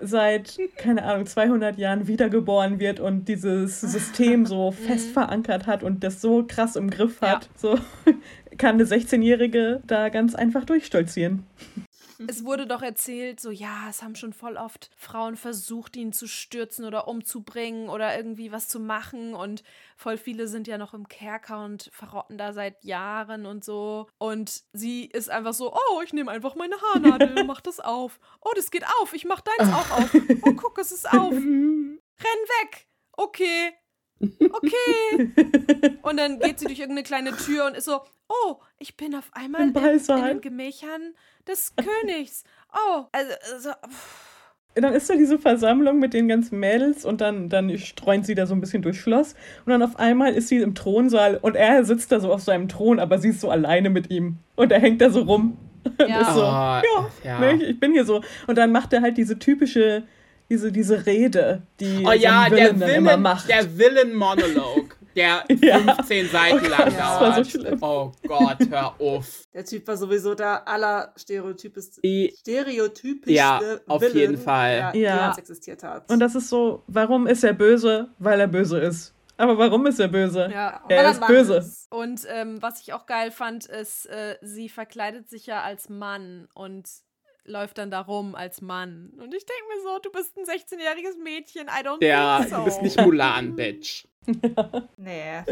[0.00, 6.02] seit, keine Ahnung, 200 Jahren wiedergeboren wird und dieses System so fest verankert hat und
[6.04, 7.48] das so krass im Griff hat.
[7.56, 7.78] So
[8.58, 11.44] kann eine 16-Jährige da ganz einfach durchstolzieren.
[12.28, 16.28] Es wurde doch erzählt, so ja, es haben schon voll oft Frauen versucht, ihn zu
[16.28, 19.62] stürzen oder umzubringen oder irgendwie was zu machen und
[19.96, 24.06] voll viele sind ja noch im Kerker und verrotten da seit Jahren und so.
[24.18, 28.20] Und sie ist einfach so, oh, ich nehme einfach meine Haarnadel, mach das auf.
[28.40, 30.14] Oh, das geht auf, ich mach deins auch auf.
[30.42, 31.32] Oh, guck, es ist auf.
[31.32, 31.98] Renn
[32.60, 32.88] weg.
[33.12, 33.72] Okay.
[34.20, 35.30] Okay.
[36.02, 39.30] Und dann geht sie durch irgendeine kleine Tür und ist so, oh, ich bin auf
[39.32, 41.14] einmal Im in, in den Gemächern
[41.48, 42.44] des Königs.
[42.72, 43.70] Oh, also, also.
[44.74, 48.46] Dann ist da diese Versammlung mit den ganzen Mädels und dann, dann streunt sie da
[48.46, 49.34] so ein bisschen durchs Schloss
[49.66, 52.68] und dann auf einmal ist sie im Thronsaal und er sitzt da so auf seinem
[52.68, 55.56] Thron, aber sie ist so alleine mit ihm und er hängt da so rum.
[55.98, 56.20] Und Ja.
[56.20, 57.38] ist so, Oh, ja, ja.
[57.40, 58.20] Ne, ich bin hier so.
[58.46, 60.02] Und dann macht er halt diese typische,
[60.50, 63.48] diese, diese Rede, die Oh ja, so der Villain immer macht.
[63.48, 65.78] der Villain-Monolog, der Ja.
[65.78, 67.46] 15 Seiten lang Das war so dauert.
[67.46, 67.78] schlimm.
[67.82, 69.44] oh Gott, hör auf.
[69.54, 74.90] Der Typ war sowieso der allerstereotypischste I- stereotypischste Ja, auf Villain, jeden Fall.
[74.92, 75.14] Der Ja.
[75.16, 76.10] jemals existiert hat.
[76.10, 78.08] Und das ist so, warum ist er böse?
[78.18, 79.14] Weil er böse ist.
[79.36, 80.50] Aber warum ist er böse?
[80.52, 80.82] Ja.
[80.86, 81.56] Weil Er ist böse.
[81.56, 81.86] ist.
[81.90, 86.46] Und ähm, was ich auch geil fand, ist, äh, sie verkleidet sich ja als Mann
[86.54, 86.86] und
[87.50, 89.10] läuft dann da rum als Mann.
[89.18, 92.56] Und ich denke mir so, du bist ein 16-jähriges Mädchen, I don't think so.
[92.56, 94.06] du bist nicht Mulan, Bitch.
[94.96, 95.42] Nee,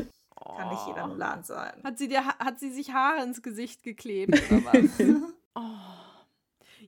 [0.56, 1.80] kann nicht jeder Mulan sein.
[1.84, 5.06] Hat sie, dir, hat sie sich Haare ins Gesicht geklebt oder was?
[5.54, 5.60] oh.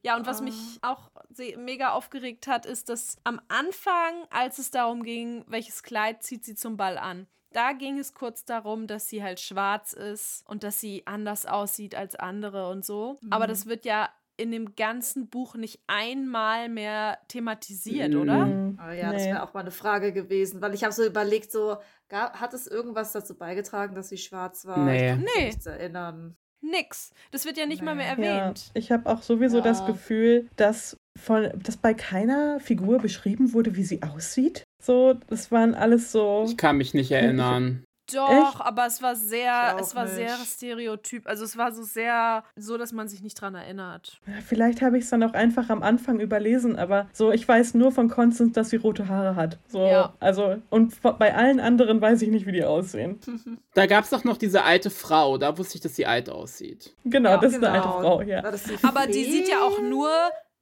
[0.03, 1.11] Ja, und was mich auch
[1.57, 6.55] mega aufgeregt hat, ist, dass am Anfang, als es darum ging, welches Kleid zieht sie
[6.55, 10.81] zum Ball an, da ging es kurz darum, dass sie halt schwarz ist und dass
[10.81, 13.19] sie anders aussieht als andere und so.
[13.29, 14.09] Aber das wird ja
[14.41, 18.47] in dem ganzen Buch nicht einmal mehr thematisiert, oder?
[18.47, 18.79] Mhm.
[18.85, 19.29] Oh ja, das Nee.
[19.29, 21.77] wäre auch mal eine Frage gewesen, weil ich habe so überlegt, so,
[22.09, 24.79] ga- hat es irgendwas dazu beigetragen, dass sie schwarz war?
[24.85, 24.97] Nee.
[24.97, 25.45] Ich kann mich Nee.
[25.47, 26.37] nichts erinnern.
[26.63, 27.11] Nix.
[27.31, 28.27] Das wird ja nicht mal mehr Nee.
[28.27, 28.71] Ja, erwähnt.
[28.75, 29.63] ich habe auch sowieso Ja.
[29.65, 34.65] das Gefühl, dass, von, dass bei keiner Figur beschrieben wurde, wie sie aussieht.
[34.83, 36.45] So, das waren alles so.
[36.47, 37.85] Ich kann mich nicht erinnern.
[38.15, 38.61] Doch, Echt?
[38.61, 40.53] aber es war sehr, es war sehr nicht.
[40.53, 41.27] stereotyp.
[41.27, 44.21] Also es war so sehr, so dass man sich nicht dran erinnert.
[44.27, 47.75] Ja, Vielleicht habe ich es dann auch einfach am Anfang überlesen, aber so, ich weiß
[47.75, 49.59] nur von Constance, dass sie rote Haare hat.
[49.69, 50.15] So, Ja.
[50.21, 53.21] also, und bei allen anderen weiß ich nicht, wie die aussehen.
[53.75, 56.95] Da gab es doch noch diese alte Frau, da wusste ich, dass sie alt aussieht.
[57.05, 58.01] Genau, Ja, das ist eine alte Genau.
[58.01, 58.43] Frau, ja.
[58.51, 60.11] Die Aber die sieht ja auch nur,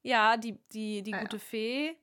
[0.02, 1.22] ja, die, die, die Ah, ja.
[1.22, 1.96] gute Fee.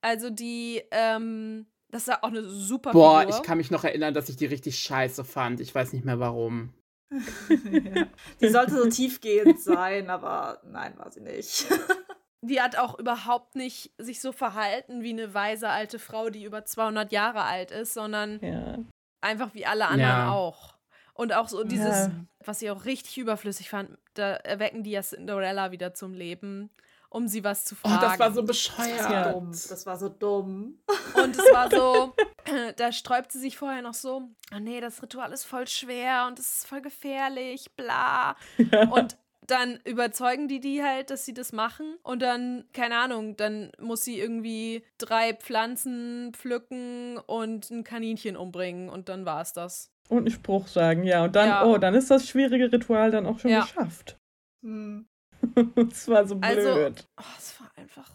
[0.00, 3.36] Also die, ähm, das ist ja auch eine super Boah, Figur.
[3.36, 5.60] ich kann mich noch erinnern, dass ich die richtig scheiße fand.
[5.60, 6.74] Ich weiß nicht mehr warum.
[7.10, 8.06] ja.
[8.40, 11.66] Die sollte so tiefgehend sein, aber nein, war sie nicht.
[12.42, 16.64] Die hat auch überhaupt nicht sich so verhalten wie eine weise alte Frau, die über
[16.64, 18.78] 200 Jahre alt ist, sondern ja.
[19.20, 20.30] einfach wie alle anderen Ja.
[20.32, 20.76] auch.
[21.14, 22.12] Und auch so dieses, Ja.
[22.44, 26.70] was ich auch richtig überflüssig fand, da erwecken die ja Cinderella wieder zum Leben,
[27.10, 28.00] um sie was zu Oh, fragen.
[28.02, 29.10] das war so Das bescheuert.
[29.10, 29.50] war dumm.
[29.50, 30.78] Das war so dumm.
[31.22, 32.14] Und es war so,
[32.76, 36.38] da sträubt sie sich vorher noch so, oh nee, das Ritual ist voll schwer und
[36.38, 38.36] es ist voll gefährlich, bla.
[38.72, 38.88] Ja.
[38.90, 39.16] Und
[39.46, 44.02] dann überzeugen die die halt, dass sie das machen und dann, keine Ahnung, dann muss
[44.04, 49.90] sie irgendwie drei Pflanzen pflücken und ein Kaninchen umbringen und dann war es das.
[50.10, 51.24] Und einen Spruch sagen, ja.
[51.24, 51.64] Und dann, ja.
[51.64, 53.62] oh, dann ist das schwierige Ritual dann auch schon ja.
[53.62, 54.18] geschafft.
[54.62, 55.07] Hm.
[55.90, 57.06] Es war so also, blöd.
[57.16, 58.10] Also, oh, es war einfach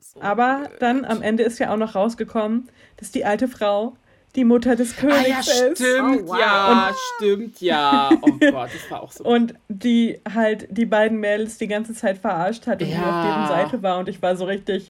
[0.00, 0.82] so Aber blöd.
[0.82, 3.96] dann am Ende ist ja auch noch rausgekommen, dass die alte Frau
[4.34, 5.78] die Mutter des Königs ah, ja, ist.
[5.78, 6.38] Stimmt, oh, wow.
[6.40, 8.10] ja, und, stimmt, ja.
[8.20, 9.24] Oh Gott, das war auch so.
[9.24, 12.96] und die halt die beiden Mädels die ganze Zeit verarscht hat und ja.
[12.96, 14.88] die auf deren Seite war und ich war so richtig.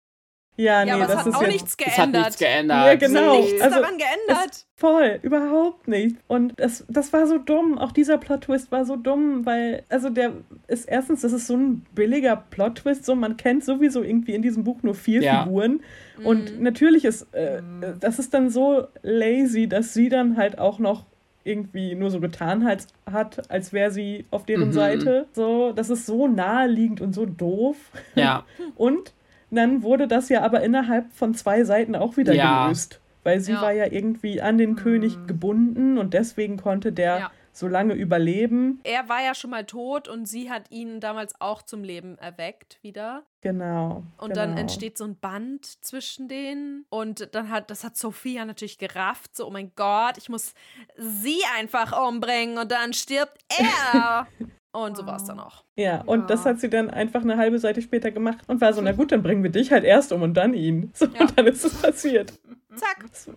[0.58, 1.98] Ja, nee, ja, aber das es hat ist auch jetzt, nichts geändert.
[1.98, 2.86] Es hat nichts geändert.
[2.86, 3.42] Ja, genau.
[3.42, 4.66] Nichts also, daran geändert.
[4.76, 6.18] Voll, überhaupt nicht.
[6.28, 7.78] Und das, das war so dumm.
[7.78, 10.34] Auch dieser Plot-Twist war so dumm, weil, also der
[10.68, 13.06] ist erstens, das ist so ein billiger Plot-Twist.
[13.06, 15.44] So, man kennt sowieso irgendwie in diesem Buch nur vier ja.
[15.44, 15.82] Figuren.
[16.24, 16.64] Und mhm.
[16.64, 18.00] natürlich ist, äh, mhm.
[18.00, 21.06] das ist dann so lazy, dass sie dann halt auch noch
[21.44, 24.74] irgendwie nur so getan hat, hat als wäre sie auf deren mhm.
[24.74, 25.28] Seite.
[25.32, 27.78] So, das ist so naheliegend und so doof.
[28.16, 28.44] Ja.
[28.76, 29.14] Und
[29.56, 32.64] dann wurde das ja aber innerhalb von zwei Seiten auch wieder ja.
[32.64, 33.00] gelöst.
[33.24, 33.62] Weil sie ja.
[33.62, 34.76] war ja irgendwie an den mhm.
[34.78, 38.80] König gebunden und deswegen konnte der ja so lange überleben.
[38.84, 42.78] Er war ja schon mal tot und sie hat ihn damals auch zum Leben erweckt
[42.84, 43.24] wieder.
[43.42, 44.04] Genau.
[44.18, 44.36] Und genau.
[44.36, 49.36] dann entsteht so ein Band zwischen denen und dann hat das hat Sophia natürlich gerafft,
[49.36, 50.54] so oh mein Gott, ich muss
[50.98, 54.28] sie einfach umbringen und dann stirbt er.
[54.78, 55.64] Und so war es dann auch.
[55.76, 56.26] Ja, und ja.
[56.28, 59.12] das hat sie dann einfach eine halbe Seite später gemacht und war so, na gut,
[59.12, 60.92] dann bringen wir dich halt erst um und dann ihn.
[60.94, 61.22] So, ja.
[61.22, 62.34] und dann ist es passiert.
[62.76, 63.06] Zack.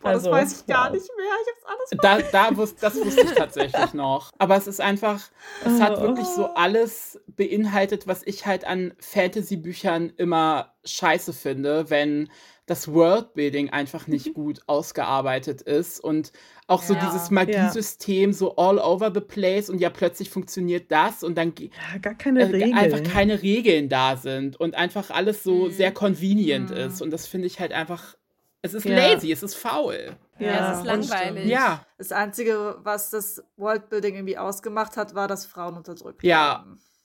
[0.00, 0.92] Boah, also, das weiß ich gar wow.
[0.92, 1.26] nicht mehr.
[1.42, 4.32] Ich hab's alles da, da wus Das wusste ich tatsächlich noch.
[4.36, 5.20] Aber es ist einfach,
[5.64, 12.28] es hat wirklich so alles beinhaltet, was ich halt an Fantasy-Büchern immer scheiße finde, wenn
[12.66, 16.32] das Worldbuilding einfach nicht gut ausgearbeitet ist und
[16.66, 17.06] auch so ja.
[17.06, 18.36] dieses Magiesystem ja.
[18.36, 22.42] so all over the place und ja plötzlich funktioniert das und dann ja, gar keine
[22.42, 22.74] äh, Regeln.
[22.74, 25.70] einfach keine Regeln da sind und einfach alles so mhm.
[25.70, 26.76] sehr convenient mhm.
[26.76, 28.16] ist und das finde ich halt einfach
[28.62, 28.96] es ist ja.
[28.96, 30.16] lazy, es ist faul.
[30.38, 31.46] Ja, ja es ist langweilig.
[31.46, 31.86] Ja.
[31.98, 36.64] Das Einzige, was das Worldbuilding irgendwie ausgemacht hat, war, dass Frauen unterdrückt ja.
[36.64, 36.78] werden.
[36.78, 36.95] Ja,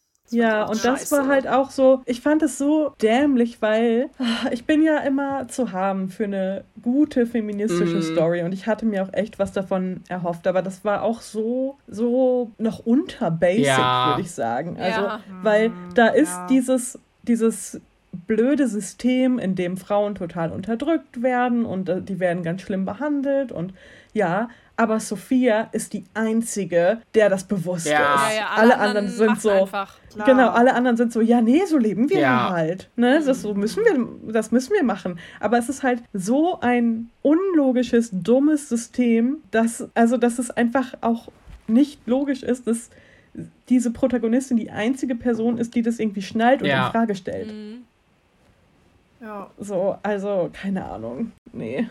[0.66, 1.18] und das Scheiße.
[1.18, 5.48] war halt auch so, ich fand es so dämlich, weil ah, ich bin ja immer
[5.48, 8.02] zu haben für eine gute feministische mm.
[8.02, 11.78] Story und ich hatte mir auch echt was davon erhofft, aber das war auch so,
[11.88, 14.10] so noch unter Basic, ja.
[14.10, 14.78] würde ich sagen.
[14.80, 15.20] Also, ja.
[15.42, 16.48] weil da ist ja.
[16.48, 22.62] dieses, dieses blöde System, in dem Frauen total unterdrückt werden und äh, die werden ganz
[22.62, 23.74] schlimm behandelt und
[24.14, 24.50] ja,
[24.82, 28.16] aber Sophia ist die einzige, der das bewusst ja.
[28.16, 28.34] ist.
[28.34, 30.00] Ja, ja, alle, alle, anderen, sind so einfach.
[30.26, 33.22] genau, alle anderen sind so, ja, nee, so leben wir halt, ne?
[33.24, 38.10] Das so müssen wir das müssen wir machen, aber es ist halt so ein unlogisches,
[38.12, 41.28] dummes System, dass also dass es einfach auch
[41.68, 42.90] nicht logisch ist, dass
[43.70, 47.54] diese Protagonistin die einzige Person ist, die das irgendwie schnallt und in Frage stellt.
[47.54, 47.84] Mhm.
[49.22, 49.52] Ja.
[49.60, 51.34] So, also, keine Ahnung.
[51.54, 51.88] Nee.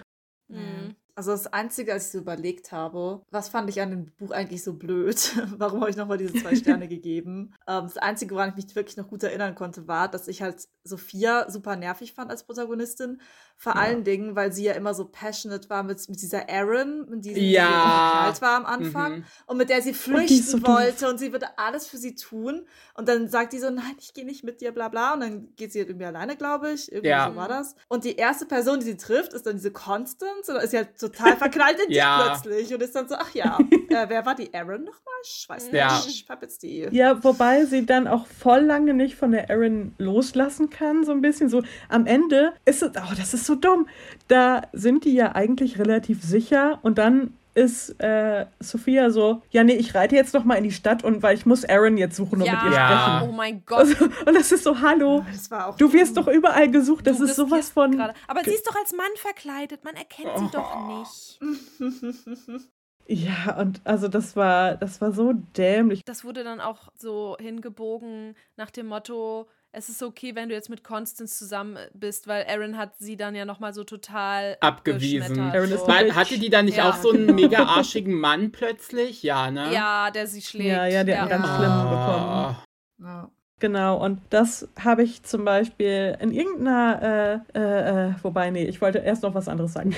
[0.48, 0.96] Mhm.
[1.20, 4.64] Also das Einzige, als ich so überlegt habe, was fand ich an dem Buch eigentlich
[4.64, 5.36] so blöd?
[5.58, 7.52] Warum habe ich nochmal diese zwei Sterne gegeben?
[7.68, 10.66] Ähm, das Einzige, woran ich mich wirklich noch gut erinnern konnte, war, dass ich halt
[10.82, 13.20] Sophia super nervig fand als Protagonistin.
[13.58, 13.82] Vor ja.
[13.82, 17.38] allen Dingen, weil sie ja immer so passionate war mit, mit dieser Erin, mit dieser
[17.38, 18.32] ja.
[18.34, 19.24] sie war am Anfang mhm.
[19.44, 21.10] und mit der sie flüchten so wollte doof.
[21.10, 22.66] und sie würde alles für sie tun.
[22.94, 25.12] Und dann sagt die so, nein, ich gehe nicht mit dir, bla bla.
[25.12, 26.90] Und dann geht sie halt irgendwie alleine, glaube ich.
[26.90, 27.28] Irgendwie ja.
[27.28, 27.74] so war das.
[27.88, 30.50] Und die erste Person, die sie trifft, ist dann diese Constance.
[30.50, 32.18] Oder ist sie halt total verknallt in ja.
[32.18, 32.74] dich plötzlich.
[32.74, 35.14] Und ist dann so, ach ja, äh, wer war die Erin nochmal?
[35.22, 35.74] Ich weiß nicht.
[35.74, 36.02] Ja.
[36.06, 36.88] Ich hab jetzt die.
[36.90, 41.20] Ja, wobei sie dann auch voll lange nicht von der Erin loslassen kann, so ein
[41.20, 41.48] bisschen.
[41.48, 43.86] So am Ende ist es, oh, das ist so dumm.
[44.28, 49.74] Da sind die ja eigentlich relativ sicher und dann ist äh, Sophia so, ja, nee,
[49.74, 52.40] ich reite jetzt noch mal in die Stadt und weil ich muss Aaron jetzt suchen
[52.40, 52.54] und ja.
[52.54, 53.28] mit ihr sprechen.
[53.28, 53.78] Oh mein Gott.
[53.78, 57.36] Also, und das ist so, hallo, oh, du wirst doch überall gesucht, das du ist
[57.36, 57.96] sowas von...
[57.96, 58.14] Grade.
[58.26, 60.38] Aber sie ist doch als Mann verkleidet, man erkennt oh.
[60.38, 62.70] sie doch nicht.
[63.06, 66.04] Ja, und also das war, das war so dämlich.
[66.04, 70.68] Das wurde dann auch so hingebogen nach dem Motto, es ist okay, wenn du jetzt
[70.68, 75.38] mit Constance zusammen bist, weil Aaron hat sie dann ja nochmal so total abgewiesen.
[75.38, 75.88] Aaron ist so.
[75.88, 76.90] Hatte die dann nicht ja.
[76.90, 79.22] auch so einen mega arschigen Mann plötzlich?
[79.22, 79.72] Ja, ne?
[79.72, 80.70] Ja, der sie schlägt.
[80.70, 81.22] Ja, ja, der ja.
[81.22, 82.56] hat ganz schlimm bekommen.
[83.02, 83.30] Ja.
[83.60, 88.80] Genau, und das habe ich zum Beispiel in irgendeiner, äh, äh, äh, wobei, nee, ich
[88.80, 89.94] wollte erst noch was anderes sagen,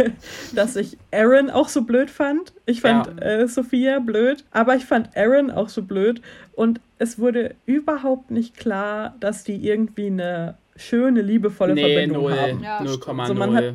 [0.54, 2.54] dass ich Aaron auch so blöd fand.
[2.64, 3.26] Ich fand ja.
[3.26, 6.22] äh, Sophia blöd, aber ich fand Aaron auch so blöd
[6.54, 12.32] und es wurde überhaupt nicht klar, dass die irgendwie eine schöne, liebevolle nee, Verbindung null,
[12.32, 12.62] haben.
[12.62, 13.20] Ja, 0,0.
[13.20, 13.74] Also man hat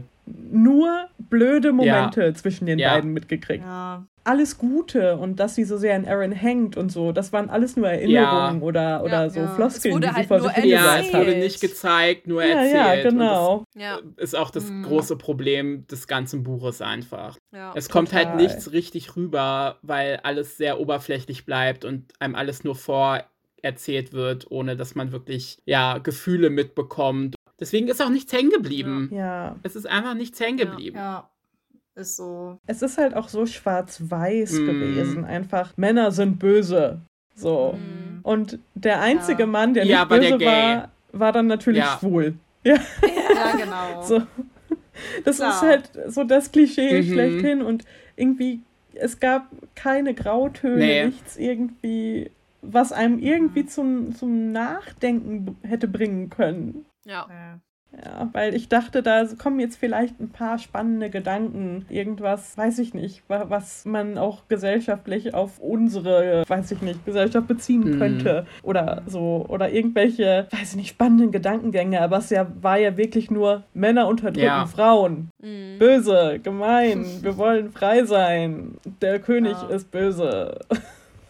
[0.51, 2.33] nur blöde Momente ja.
[2.33, 2.93] zwischen den ja.
[2.93, 3.63] beiden mitgekriegt.
[3.63, 4.05] Ja.
[4.23, 7.77] Alles Gute und dass sie so sehr an Aaron hängt und so, das waren alles
[7.77, 11.61] nur Erinnerungen oder, oder so Floskeln, die halt sie vor sich Ja, es wurde nicht
[11.61, 13.05] gezeigt, nur erzählt.
[13.05, 13.63] Ja, genau.
[13.73, 14.83] das ist auch das mhm.
[14.83, 17.37] große Problem des ganzen Buches einfach.
[17.73, 18.39] Es kommt halt Total.
[18.39, 23.23] halt nichts richtig rüber, weil alles sehr oberflächlich bleibt und einem alles nur vor
[23.61, 27.35] erzählt wird, ohne dass man wirklich ja Gefühle mitbekommt.
[27.59, 29.09] Deswegen ist auch nichts hängen geblieben.
[29.11, 29.55] Ja.
[29.63, 30.97] Es ist einfach nichts hängen geblieben.
[30.97, 31.29] Ja.
[31.95, 32.59] Ist so.
[32.67, 34.65] Es ist halt auch so schwarz-weiß mm.
[34.65, 35.25] gewesen.
[35.25, 37.01] Einfach Männer sind böse.
[37.33, 37.73] So.
[37.73, 38.19] Mm.
[38.21, 39.47] Und der einzige ja.
[39.47, 41.97] Mann, der nicht ja, böse der war, war dann natürlich ja.
[41.99, 42.35] schwul.
[42.63, 44.01] Ja, ja genau.
[44.03, 44.23] So.
[45.23, 45.49] Das Klar.
[45.51, 47.13] ist halt so das Klischee mhm.
[47.13, 47.85] schlechthin und
[48.17, 48.59] irgendwie,
[48.93, 51.05] es gab keine Grautöne, nee.
[51.05, 52.29] nichts irgendwie
[52.61, 53.67] was einem irgendwie mhm.
[53.67, 56.85] zum, zum Nachdenken hätte bringen können.
[57.07, 57.59] Ja.
[57.93, 62.93] Ja, weil ich dachte, da kommen jetzt vielleicht ein paar spannende Gedanken, irgendwas, weiß ich
[62.93, 67.97] nicht, was man auch gesellschaftlich auf unsere, weiß ich nicht, Gesellschaft beziehen mhm.
[67.97, 72.97] könnte oder so oder irgendwelche, weiß ich nicht, spannenden Gedankengänge, aber es ja war ja
[72.97, 74.65] wirklich nur Männer unterdrücken ja.
[74.65, 75.29] Frauen.
[75.41, 75.79] Mhm.
[75.79, 78.77] Böse, gemein, wir wollen frei sein.
[79.01, 79.69] Der König ja.
[79.69, 80.59] ist böse.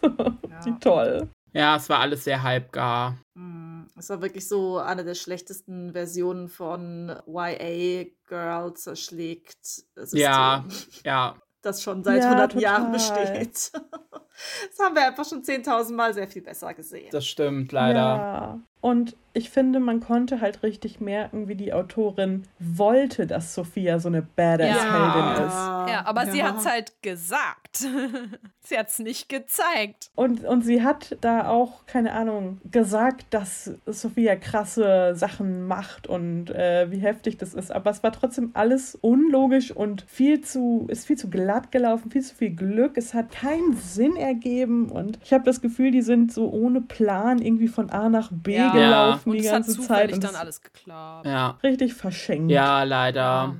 [0.64, 1.28] Wie toll.
[1.52, 3.16] Ja, es war alles sehr halbgar.
[3.34, 9.64] Mm, es war wirklich so eine der schlechtesten Versionen von YA Girl zerschlägt.
[9.64, 10.64] System, ja,
[11.04, 11.36] ja.
[11.62, 12.62] Das schon seit ja, 100 total.
[12.62, 13.72] Jahren besteht.
[14.68, 17.08] Das haben wir einfach schon 10.000 Mal sehr viel besser gesehen.
[17.10, 17.98] Das stimmt, leider.
[17.98, 18.60] Ja.
[18.80, 24.08] Und ich finde, man konnte halt richtig merken, wie die Autorin wollte, dass Sophia so
[24.08, 25.54] eine Badass-Heldin ist.
[25.92, 26.32] Ja, aber ja.
[26.32, 27.86] sie hat es halt gesagt.
[28.60, 30.10] sie hat es nicht gezeigt.
[30.14, 36.50] Und, und sie hat da auch, keine Ahnung, gesagt, dass Sophia krasse Sachen macht und
[36.50, 37.70] äh, wie heftig das ist.
[37.70, 42.22] Aber es war trotzdem alles unlogisch und viel zu, ist viel zu glatt gelaufen, viel
[42.22, 42.96] zu viel Glück.
[42.96, 47.40] Es hat keinen Sinn ergeben und ich habe das Gefühl, die sind so ohne Plan
[47.40, 48.70] irgendwie von A nach B ja.
[48.70, 50.12] gelaufen und die ganze Zeit.
[50.12, 51.26] Und dann alles geklappt.
[51.26, 51.58] Ja.
[51.62, 52.50] Richtig verschenkt.
[52.52, 53.56] Ja, leider.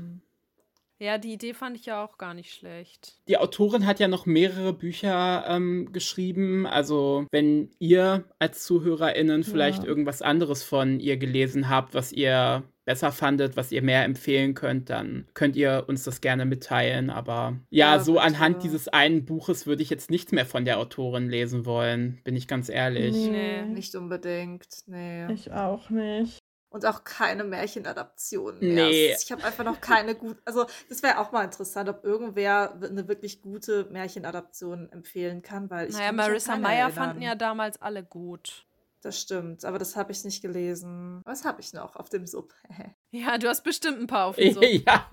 [1.01, 3.21] Ja, die Idee fand ich ja auch gar nicht schlecht.
[3.29, 6.67] Die Autorin hat ja noch mehrere Bücher ähm, geschrieben.
[6.67, 9.89] Also, wenn ihr als ZuhörerInnen vielleicht ja.
[9.89, 14.89] irgendwas anderes von ihr gelesen habt, was ihr besser fandet, was ihr mehr empfehlen könnt,
[14.89, 17.11] dann könnt ihr uns das gerne mitteilen.
[17.11, 18.25] Aber ja, ja so bitte.
[18.25, 22.35] anhand dieses einen Buches würde ich jetzt nichts mehr von der Autorin lesen wollen, bin
[22.35, 23.13] ich ganz ehrlich.
[23.15, 24.67] Nee, nicht unbedingt.
[24.87, 25.31] Nee.
[25.31, 26.39] Ich auch nicht.
[26.71, 28.87] Und auch keine Märchenadaptionen mehr.
[28.87, 29.15] Nee.
[29.23, 30.39] Ich habe einfach noch keine gut.
[30.47, 35.89] Also, das wäre auch mal interessant, ob irgendwer eine wirklich gute Märchenadaption empfehlen kann, weil
[35.89, 35.95] ich.
[35.95, 38.67] Naja, Marissa Meyer fanden ja damals alle gut.
[39.01, 41.21] Das stimmt, aber das habe ich nicht gelesen.
[41.25, 42.53] Was habe ich noch auf dem Sub?
[43.11, 44.65] ja, du hast bestimmt ein paar auf dem Sub.
[44.65, 45.07] ja.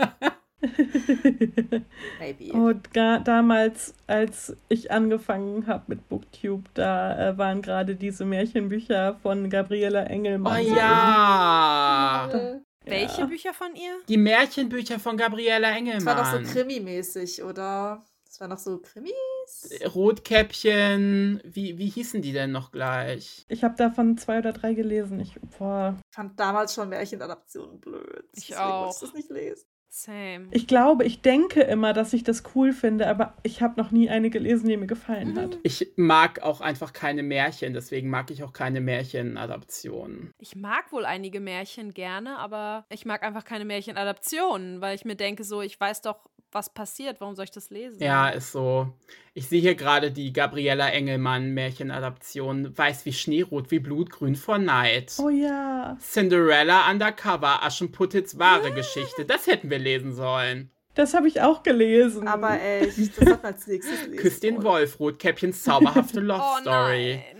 [2.19, 2.53] Maybe.
[2.53, 9.19] Und gar, damals, als ich angefangen habe mit Booktube, da äh, waren gerade diese Märchenbücher
[9.21, 10.65] von Gabriela Engelmann.
[10.65, 12.27] Oh ja!
[12.31, 13.27] Da, Welche ja.
[13.27, 13.97] Bücher von ihr?
[14.07, 16.05] Die Märchenbücher von Gabriela Engelmann.
[16.05, 18.03] Das war doch so krimimäßig, oder?
[18.35, 19.69] Das war noch so Krimis?
[19.95, 23.45] Rotkäppchen, wie, wie hießen die denn noch gleich?
[23.47, 25.21] Ich habe davon zwei oder drei gelesen.
[25.21, 25.97] Ich boah.
[26.09, 28.25] fand damals schon Märchenadaptionen blöd.
[28.33, 28.93] Ich Deswegen auch.
[28.93, 29.65] Ich das nicht lesen.
[29.87, 30.49] Same.
[30.51, 34.09] Ich glaube, ich denke immer, dass ich das cool finde, aber ich habe noch nie
[34.09, 35.57] eine gelesen, die mir gefallen hat.
[35.63, 40.33] Ich mag auch einfach keine Märchen, deswegen mag ich auch keine Märchenadaptionen.
[40.39, 45.15] Ich mag wohl einige Märchen gerne, aber ich mag einfach keine Märchenadaptionen, weil ich mir
[45.15, 48.01] denke, so, ich weiß doch, was passiert, warum soll ich das lesen?
[48.01, 48.91] Ja, ist so.
[49.33, 52.75] Ich sehe hier gerade die Gabriella Engelmann Märchenadaption.
[52.75, 55.13] Weiß wie Schneerot, wie Blutgrün vor Neid.
[55.19, 55.97] Oh ja.
[55.99, 58.75] Cinderella Undercover, Aschenputtits wahre ja.
[58.75, 59.25] Geschichte.
[59.25, 60.71] Das hätten wir lesen sollen.
[60.95, 62.25] Das habe ich auch gelesen.
[62.27, 64.17] Aber echt, das hat als nächstes lesen.
[64.17, 67.21] Küss den Wolf, Rotkäppchens zauberhafte Love oh Story.
[67.33, 67.34] Nein.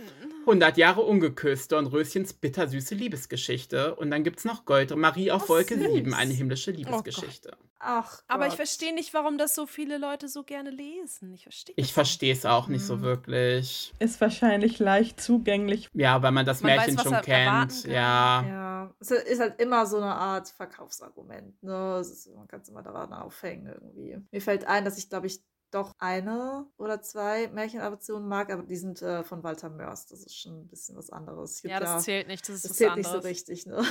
[0.48, 3.96] 100 Jahre ungeküsst, Dornröschens bittersüße Liebesgeschichte.
[3.96, 5.93] Und dann gibt es noch Gold Marie auf oh, Wolke süß.
[5.93, 7.52] 7, eine himmlische oh Liebesgeschichte.
[7.54, 11.34] Oh Ach, Aber ich verstehe nicht, warum das so viele Leute so gerne lesen.
[11.34, 12.88] Ich verstehe Ich verstehe es auch nicht hm.
[12.88, 13.93] so wirklich.
[14.00, 15.89] Ist wahrscheinlich leicht zugänglich.
[15.93, 17.84] Ja, weil man das man Märchen weiß, schon kennt.
[17.86, 18.43] Ja.
[18.48, 18.96] ja.
[19.00, 21.62] Es ist halt immer so eine Art Verkaufsargument.
[21.62, 22.00] Ne?
[22.02, 24.18] Ist, man kann es immer daran aufhängen irgendwie.
[24.32, 28.76] Mir fällt ein, dass ich, glaube ich, doch eine oder zwei Märchenadaptionen mag, aber die
[28.76, 30.07] sind äh, von Walter Mörs.
[30.07, 31.61] Das ist schon ein bisschen was anderes.
[31.63, 32.47] Ja, das ja, zählt nicht.
[32.47, 33.13] Das, ist das zählt anderes.
[33.13, 33.66] nicht so richtig.
[33.66, 33.84] Ne?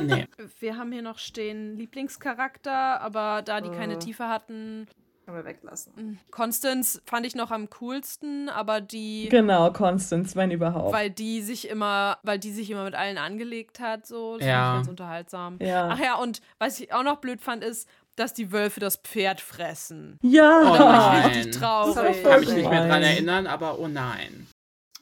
[0.00, 0.26] Nee.
[0.60, 3.74] Wir haben hier noch stehen Lieblingscharakter, aber da die äh.
[3.74, 4.86] keine Tiefe hatten,
[5.28, 5.92] können wir weglassen.
[5.94, 6.18] Hm.
[6.30, 9.28] Constance fand ich noch am coolsten, aber die.
[9.28, 10.94] Genau, Constance, wenn überhaupt.
[10.94, 14.38] Weil die sich immer, weil die sich immer mit allen angelegt hat, so.
[14.38, 14.76] Das ja.
[14.76, 15.58] ganz unterhaltsam.
[15.60, 15.90] Ja.
[15.92, 17.86] Ach ja, und was ich auch noch blöd fand, ist,
[18.18, 20.18] dass die Wölfe das Pferd fressen.
[20.22, 21.20] Ja, Oh nein.
[21.30, 21.94] ich richtig traurig.
[21.94, 24.46] Das Ich kann mich nicht mehr dran erinnern, aber oh nein.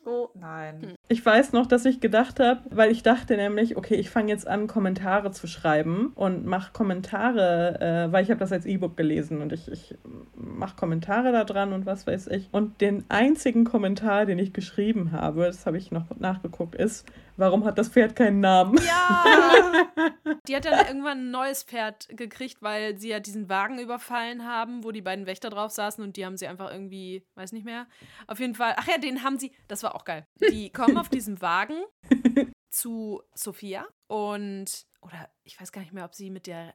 [0.06, 0.80] Oh nein.
[0.82, 0.94] Hm.
[1.08, 4.46] Ich weiß noch, dass ich gedacht habe, weil ich dachte nämlich, okay, ich fange jetzt
[4.46, 9.42] an, Kommentare zu schreiben und mache Kommentare, äh, weil ich habe das als E-Book gelesen
[9.42, 9.96] und ich, ich
[10.36, 12.48] mache Kommentare da dran und was weiß ich.
[12.52, 17.04] Und den einzigen Kommentar, den ich geschrieben habe, das habe ich noch nachgeguckt, ist,
[17.36, 18.78] warum hat das Pferd keinen Namen?
[18.84, 19.24] Ja!
[20.48, 24.84] Die hat dann irgendwann ein neues Pferd gekriegt, weil sie ja diesen Wagen überfallen haben,
[24.84, 27.86] wo die beiden Wächter drauf saßen und die haben sie einfach irgendwie, weiß nicht mehr.
[28.26, 30.26] Auf jeden Fall, ach ja, den haben sie, das war auch geil.
[30.50, 31.82] Die kommen auf diesem Wagen
[32.70, 36.74] zu Sophia und, oder ich weiß gar nicht mehr, ob sie mit der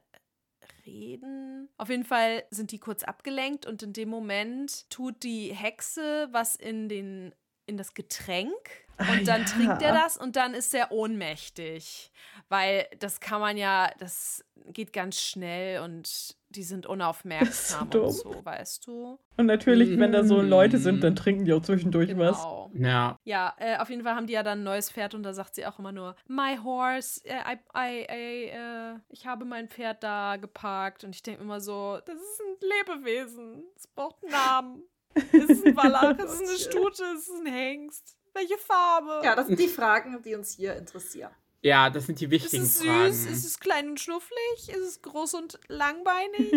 [0.86, 1.68] reden.
[1.76, 6.56] Auf jeden Fall sind die kurz abgelenkt und in dem Moment tut die Hexe was
[6.56, 7.34] in den
[7.72, 8.52] in das Getränk
[8.98, 9.46] Ah, und dann ja.
[9.48, 12.12] trinkt er das und dann ist er ohnmächtig.
[12.50, 18.04] Weil das kann man ja, das geht ganz schnell und die sind unaufmerksam dumm.
[18.04, 19.18] und so, weißt du?
[19.38, 20.48] Und natürlich, wenn da so Mhm.
[20.50, 22.36] Leute sind, dann trinken die auch zwischendurch was.
[22.42, 22.70] Genau.
[22.74, 23.18] Ja.
[23.24, 25.54] Ja, äh, auf jeden Fall haben die ja dann ein neues Pferd und da sagt
[25.54, 30.02] sie auch immer nur, my horse, äh, I, I, I, äh, ich habe mein Pferd
[30.02, 34.82] da geparkt und ich denke immer so, das ist ein Lebewesen, es braucht einen Namen.
[35.14, 38.16] Es ist ein Wallach, es ist eine Stute, es ist ein Hengst.
[38.34, 39.20] Welche Farbe?
[39.24, 41.30] Ja, das sind die Fragen, die uns hier interessieren.
[41.64, 42.86] Ja, das sind die ist wichtigen es süß?
[42.86, 43.08] Fragen.
[43.08, 44.68] Ist es klein und schnufflig?
[44.68, 46.52] Ist es groß und langbeinig?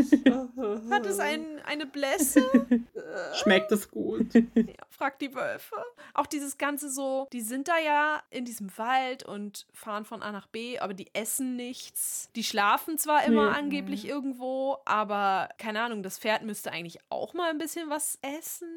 [0.90, 2.42] Hat es ein, eine Blässe?
[3.36, 4.34] Schmeckt es gut?
[4.34, 4.42] Ja,
[4.90, 5.76] fragt die Wölfe.
[6.16, 10.32] Auch dieses Ganze so, die sind da ja in diesem Wald und fahren von A
[10.32, 12.30] nach B, aber die essen nichts.
[12.36, 13.58] Die schlafen zwar immer Nee.
[13.58, 18.68] angeblich irgendwo, aber keine Ahnung, das Pferd müsste eigentlich auch mal ein bisschen was essen.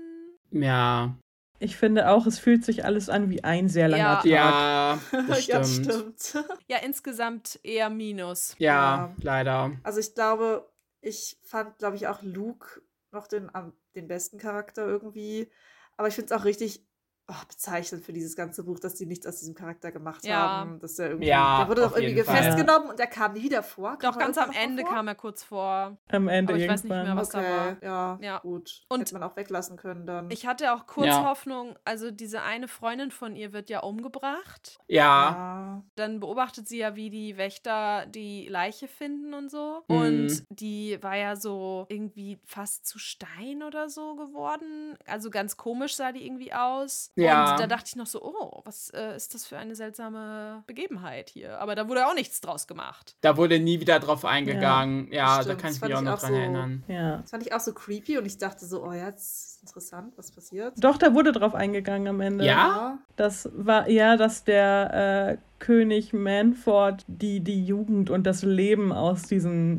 [0.51, 1.15] Ja.
[1.61, 4.21] Ich finde auch, es fühlt sich alles an wie ein sehr langer Ja.
[4.21, 4.29] Tag.
[4.29, 5.93] Ja, das ja, stimmt.
[5.93, 6.45] stimmt.
[6.69, 8.55] Ja, insgesamt eher Minus.
[8.59, 9.17] Ja, Ja.
[9.23, 9.73] leider.
[9.83, 14.87] Also ich glaube, ich fand, glaube ich, auch Luke noch den, am, den besten Charakter
[14.87, 15.51] irgendwie.
[15.97, 16.87] Aber ich finde es auch richtig
[17.31, 20.37] oh, bezeichnend für dieses ganze Buch, dass die nichts aus diesem Charakter gemacht Ja.
[20.39, 20.79] haben.
[20.81, 22.43] Dass der irgendwie, Ja, der wurde doch irgendwie Fall.
[22.43, 23.99] festgenommen und der kam nie wieder vor.
[23.99, 24.91] Kam Doch er ganz am irgendwann Ende vor?
[24.95, 25.99] kam er kurz vor.
[26.09, 27.15] Am Ende Aber ich weiß nicht irgendwann.
[27.15, 27.67] mehr, was da war.
[27.73, 28.39] Okay, ja, Ja.
[28.39, 28.85] gut.
[28.89, 30.31] Und- Hätte man auch weglassen können dann.
[30.31, 31.25] Ich hatte auch kurz Ja.
[31.25, 34.79] Hoffnung, also diese eine Freundin von ihr wird ja umgebracht.
[34.89, 34.99] Ja.
[35.31, 35.83] ja.
[35.97, 39.83] Dann beobachtet sie ja, wie die Wächter die Leiche finden und so.
[39.89, 39.97] Mhm.
[39.97, 44.97] Und die war ja so irgendwie fast zu Stein oder so geworden.
[45.07, 47.13] Also ganz komisch sah die irgendwie aus.
[47.23, 47.53] Ja.
[47.53, 51.31] Und da dachte ich noch so, oh, was äh, ist das für eine seltsame Begebenheit
[51.31, 51.61] hier?
[51.61, 53.17] Aber da wurde auch nichts draus gemacht.
[53.21, 55.13] Da wurde nie wieder drauf eingegangen.
[55.13, 56.85] Ja, da Stimmt, kann ich mich auch noch auch dran so- erinnern.
[56.89, 57.17] Ja.
[57.19, 60.13] Das fand ich auch so creepy und ich dachte so, oh ja, jetzt ist interessant,
[60.17, 60.75] was passiert.
[60.79, 62.45] Doch, da wurde drauf eingegangen am Ende.
[62.45, 62.99] Ja?
[63.17, 69.23] Das war ja, dass der äh, König Manford die, die Jugend und das Leben aus
[69.25, 69.79] diesen Mädchen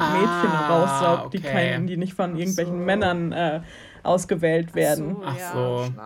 [0.52, 1.52] Ah, raussaugt, die, okay.
[1.52, 2.84] kein, die nicht von irgendwelchen so.
[2.86, 3.62] Männern äh,
[4.04, 5.18] ausgewählt werden.
[5.24, 5.52] Ach Ach ja.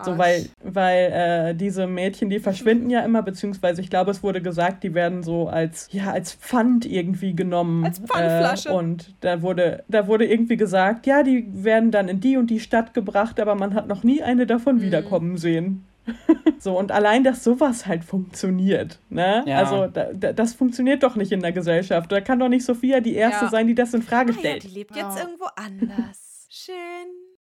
[0.03, 0.11] so.
[0.11, 1.11] So, weil, weil
[1.51, 5.23] äh, diese Mädchen, die verschwinden ja immer, beziehungsweise ich glaube, es wurde gesagt, die werden
[5.23, 7.85] so als, ja, als Pfand irgendwie genommen.
[7.85, 8.69] Als Pfandflasche.
[8.69, 12.47] Äh, und da wurde, da wurde irgendwie gesagt, ja, die werden dann in die und
[12.49, 14.81] die Stadt gebracht, aber man hat noch nie eine davon Mhm.
[14.81, 15.85] wiederkommen sehen.
[16.59, 19.41] so, und allein, dass sowas halt funktioniert, ne?
[19.47, 19.59] Ja.
[19.59, 22.11] Also, da, da, das funktioniert doch nicht in der Gesellschaft.
[22.11, 23.51] Da kann doch nicht Sophia die Erste Ja.
[23.51, 24.63] sein, die das in Frage Ah ja, stellt.
[24.63, 25.07] die lebt Ja.
[25.09, 26.47] jetzt irgendwo anders.
[26.49, 26.75] Schön.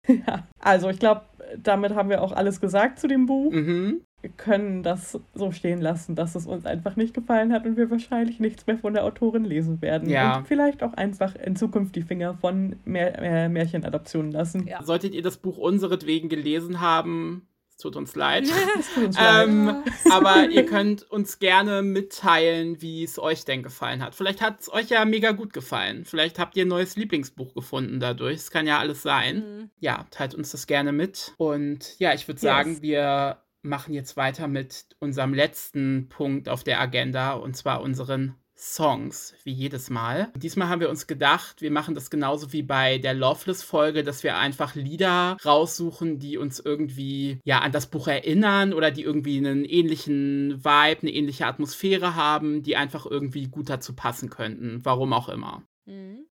[0.08, 0.46] Ja.
[0.60, 1.22] Also, ich glaube,
[1.62, 3.52] damit haben wir auch alles gesagt zu dem Buch.
[3.52, 4.02] Mhm.
[4.22, 7.90] wir können das so stehen lassen, dass es uns einfach nicht gefallen hat und wir
[7.90, 10.08] wahrscheinlich nichts mehr von der Autorin lesen werden.
[10.08, 10.38] Ja.
[10.38, 14.66] Und vielleicht auch einfach in Zukunft die Finger von Mär äh, Märchenadaptionen lassen.
[14.66, 14.82] Ja.
[14.82, 17.46] Solltet ihr das Buch unseretwegen gelesen haben,
[17.76, 18.44] es tut uns leid.
[18.76, 19.48] Das tut uns leid.
[19.48, 24.14] ähm, aber ihr könnt uns gerne mitteilen, wie es euch denn gefallen hat.
[24.14, 26.04] Vielleicht hat es euch ja mega gut gefallen.
[26.04, 28.36] Vielleicht habt ihr ein neues Lieblingsbuch gefunden dadurch.
[28.36, 29.36] Es kann ja alles sein.
[29.36, 29.70] Mhm.
[29.78, 31.34] Ja, teilt uns das gerne mit.
[31.36, 32.42] Und ja, ich würde Yes.
[32.42, 38.34] sagen, wir machen jetzt weiter mit unserem letzten Punkt auf der Agenda und zwar unseren
[38.58, 40.30] Songs, wie jedes Mal.
[40.34, 44.38] Diesmal haben wir uns gedacht, wir machen das genauso wie bei der Loveless-Folge, dass wir
[44.38, 49.64] einfach Lieder raussuchen, die uns irgendwie ja an das Buch erinnern oder die irgendwie einen
[49.64, 54.80] ähnlichen Vibe, eine ähnliche Atmosphäre haben, die einfach irgendwie gut dazu passen könnten.
[54.84, 55.62] Warum auch immer.
[55.84, 56.26] Mhm.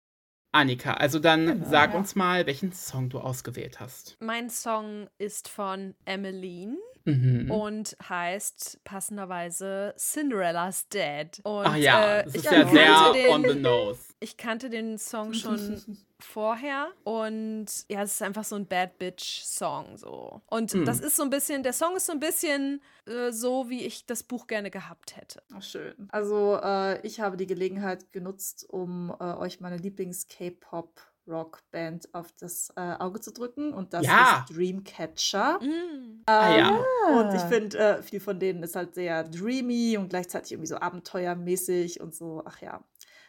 [0.55, 1.66] Annika, also dann Genau.
[1.70, 4.16] sag uns mal, welchen Song du ausgewählt hast.
[4.20, 7.50] Mein Song ist von Emmeline Mhm.
[7.50, 11.28] und heißt passenderweise Cinderella's Dead.
[11.44, 14.00] Und, Ach ja, äh, das ich ist ja kannte sehr den, on the nose.
[14.20, 15.82] Ich kannte den Song schon
[16.20, 20.40] vorher und ja, es ist einfach so ein Bad Bitch Song so.
[20.46, 20.84] Und Hm.
[20.84, 24.07] das ist so ein bisschen, der Song ist so ein bisschen äh, so, wie ich
[24.07, 25.42] das Buch gerne gehabt hätte.
[25.53, 25.94] Ach, schön.
[26.11, 32.73] Also, äh, ich habe die Gelegenheit genutzt, um äh, euch meine Lieblings-K-Pop Rockband auf das
[32.77, 34.45] äh, Auge zu drücken und das Ja.
[34.49, 35.61] ist Dreamcatcher.
[35.61, 36.23] Mm.
[36.27, 36.85] Ah, ja.
[37.18, 40.77] Und ich finde, äh, viel von denen ist halt sehr dreamy und gleichzeitig irgendwie so
[40.77, 42.43] abenteuermäßig und so.
[42.45, 42.85] Ach ja,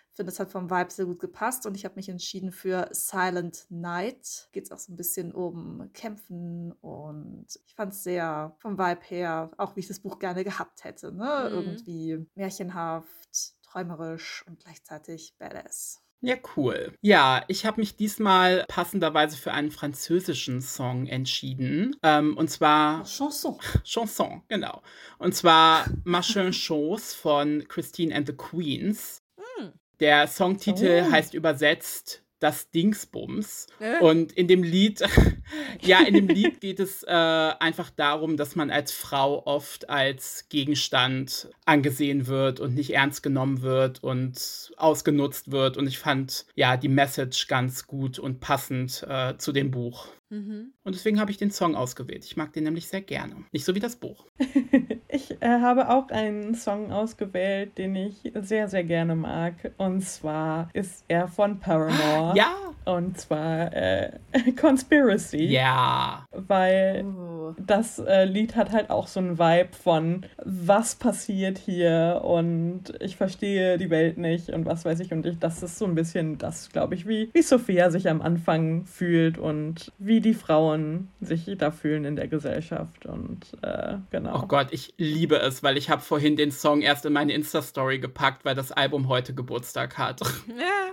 [0.09, 2.87] ich finde, es hat vom Vibe sehr gut gepasst und ich habe mich entschieden für
[2.91, 4.47] Silent Night.
[4.51, 9.01] Geht es auch so ein bisschen um Kämpfen und ich fand es sehr vom Vibe
[9.05, 11.11] her, auch wie ich das Buch gerne gehabt hätte.
[11.11, 11.47] Ne?
[11.49, 11.55] Mhm.
[11.57, 15.99] Irgendwie märchenhaft, träumerisch und gleichzeitig badass.
[16.25, 16.93] Ja, cool.
[17.01, 21.97] Ja, ich habe mich diesmal passenderweise für einen französischen Song entschieden.
[22.01, 23.59] Ähm, und zwar Chanson.
[23.83, 24.81] Chanson, genau.
[25.17, 29.21] Und zwar Machin Chose von Christine and the Queens.
[29.57, 29.73] Hm.
[29.99, 31.11] Der Songtitel Oh.
[31.11, 33.67] heißt übersetzt Das Dingsbums.
[33.79, 33.99] Äh?
[33.99, 35.01] Und in dem Lied,
[35.81, 40.49] ja, in dem Lied geht es äh, einfach darum, dass man als Frau oft als
[40.49, 45.77] Gegenstand angesehen wird und nicht ernst genommen wird und ausgenutzt wird.
[45.77, 50.09] Und ich fand ja die Message ganz gut und passend äh, zu dem Buch.
[50.29, 50.73] Mhm.
[50.83, 52.25] Und deswegen habe ich den Song ausgewählt.
[52.25, 53.45] Ich mag den nämlich sehr gerne.
[53.53, 54.25] Nicht so wie das Buch.
[55.15, 59.53] Ich äh, habe auch einen Song ausgewählt, den ich sehr, sehr gerne mag.
[59.77, 62.33] Und zwar ist er von Paramore.
[62.35, 62.47] Ja.
[62.85, 64.11] Und zwar äh,
[64.59, 65.45] Conspiracy.
[65.45, 66.25] Ja.
[66.31, 67.53] Weil Oh.
[67.65, 73.15] das äh, Lied hat halt auch so einen Vibe von, was passiert hier und ich
[73.15, 75.13] verstehe die Welt nicht und was weiß ich.
[75.13, 78.21] Und ich, das ist so ein bisschen das, glaube ich, wie, wie Sophia sich am
[78.21, 83.05] Anfang fühlt und wie die Frauen sich da fühlen in der Gesellschaft.
[83.05, 84.41] Und äh, genau.
[84.43, 87.99] Oh Gott, ich liebe es, weil ich habe vorhin den Song erst in meine Insta-Story
[87.99, 90.21] gepackt, weil das Album heute Geburtstag hat.
[90.47, 90.91] Ja.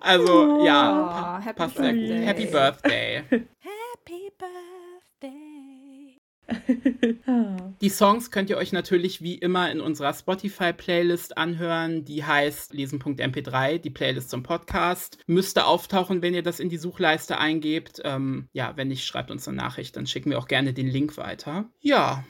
[0.00, 0.64] Also, Oh.
[0.64, 2.02] ja, happy passt sehr gut.
[2.06, 2.24] birthday.
[2.26, 3.22] Happy Birthday.
[3.58, 6.20] Happy Birthday.
[7.80, 12.04] Die Songs könnt ihr euch natürlich wie immer in unserer Spotify-Playlist anhören.
[12.04, 15.18] Die heißt lesen.mp3, die Playlist zum Podcast.
[15.26, 18.00] Müsste auftauchen, wenn ihr das in die Suchleiste eingebt.
[18.04, 21.16] Ähm, ja, wenn nicht, schreibt uns eine Nachricht, dann schicken wir auch gerne den Link
[21.16, 21.70] weiter.
[21.80, 22.24] Ja,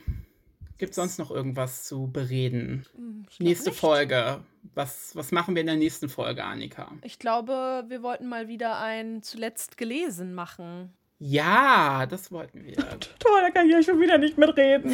[0.82, 2.84] gibt sonst noch irgendwas zu bereden?
[2.96, 3.78] Hm, ich Nächste nicht.
[3.78, 4.40] Folge.
[4.74, 6.90] Was, was machen wir in der nächsten Folge, Annika?
[7.02, 10.92] Ich glaube, wir wollten mal wieder ein zuletzt gelesen machen.
[11.20, 12.74] Ja, das wollten wir.
[13.20, 14.92] Toll, da kann ich ja schon wieder nicht mitreden.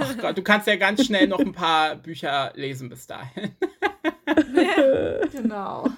[0.00, 3.52] Ach Gott, du kannst ja ganz schnell noch ein paar Bücher lesen bis dahin.
[5.32, 5.88] Genau.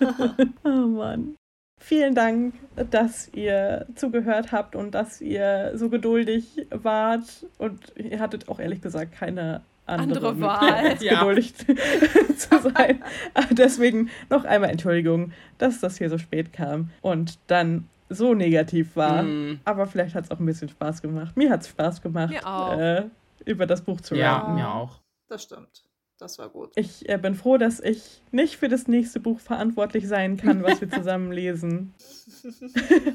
[0.64, 1.36] Oh Mann.
[1.82, 2.54] Vielen Dank,
[2.90, 7.46] dass ihr zugehört habt und dass ihr so geduldig wart.
[7.58, 10.72] Und ihr hattet auch ehrlich gesagt keine andere, Andere Wahl.
[10.72, 11.18] als Ja.
[11.20, 11.54] geduldig
[12.36, 13.02] zu sein.
[13.50, 19.22] Deswegen noch einmal Entschuldigung, dass das hier so spät kam und dann so negativ war.
[19.22, 21.36] Mm, Aber vielleicht hat es auch ein bisschen Spaß gemacht.
[21.36, 22.78] Mir hat es Spaß gemacht, Mir auch.
[22.78, 23.04] Äh,
[23.46, 24.54] über das Buch zu ja, reden.
[24.56, 25.00] mir auch.
[25.28, 25.82] Das stimmt.
[26.20, 26.70] Das war gut.
[26.76, 30.80] Ich äh, bin froh, dass ich nicht für das nächste Buch verantwortlich sein kann, was
[30.82, 31.94] wir zusammen lesen.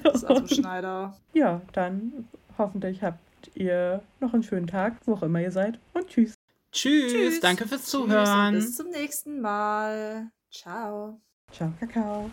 [0.04, 1.16] Das ist dem Schneider.
[1.34, 2.28] Ja, dann
[2.58, 3.20] hoffentlich habt
[3.54, 5.80] ihr noch einen schönen Tag, wo auch immer ihr seid.
[5.94, 6.34] Und tschüss.
[6.72, 7.40] Tschüss, Tschüss.
[7.40, 8.54] danke fürs Tschüss und Zuhören.
[8.56, 10.32] bis zum nächsten Mal.
[10.52, 11.22] Ciao.
[11.52, 12.32] Ciao, Kakao.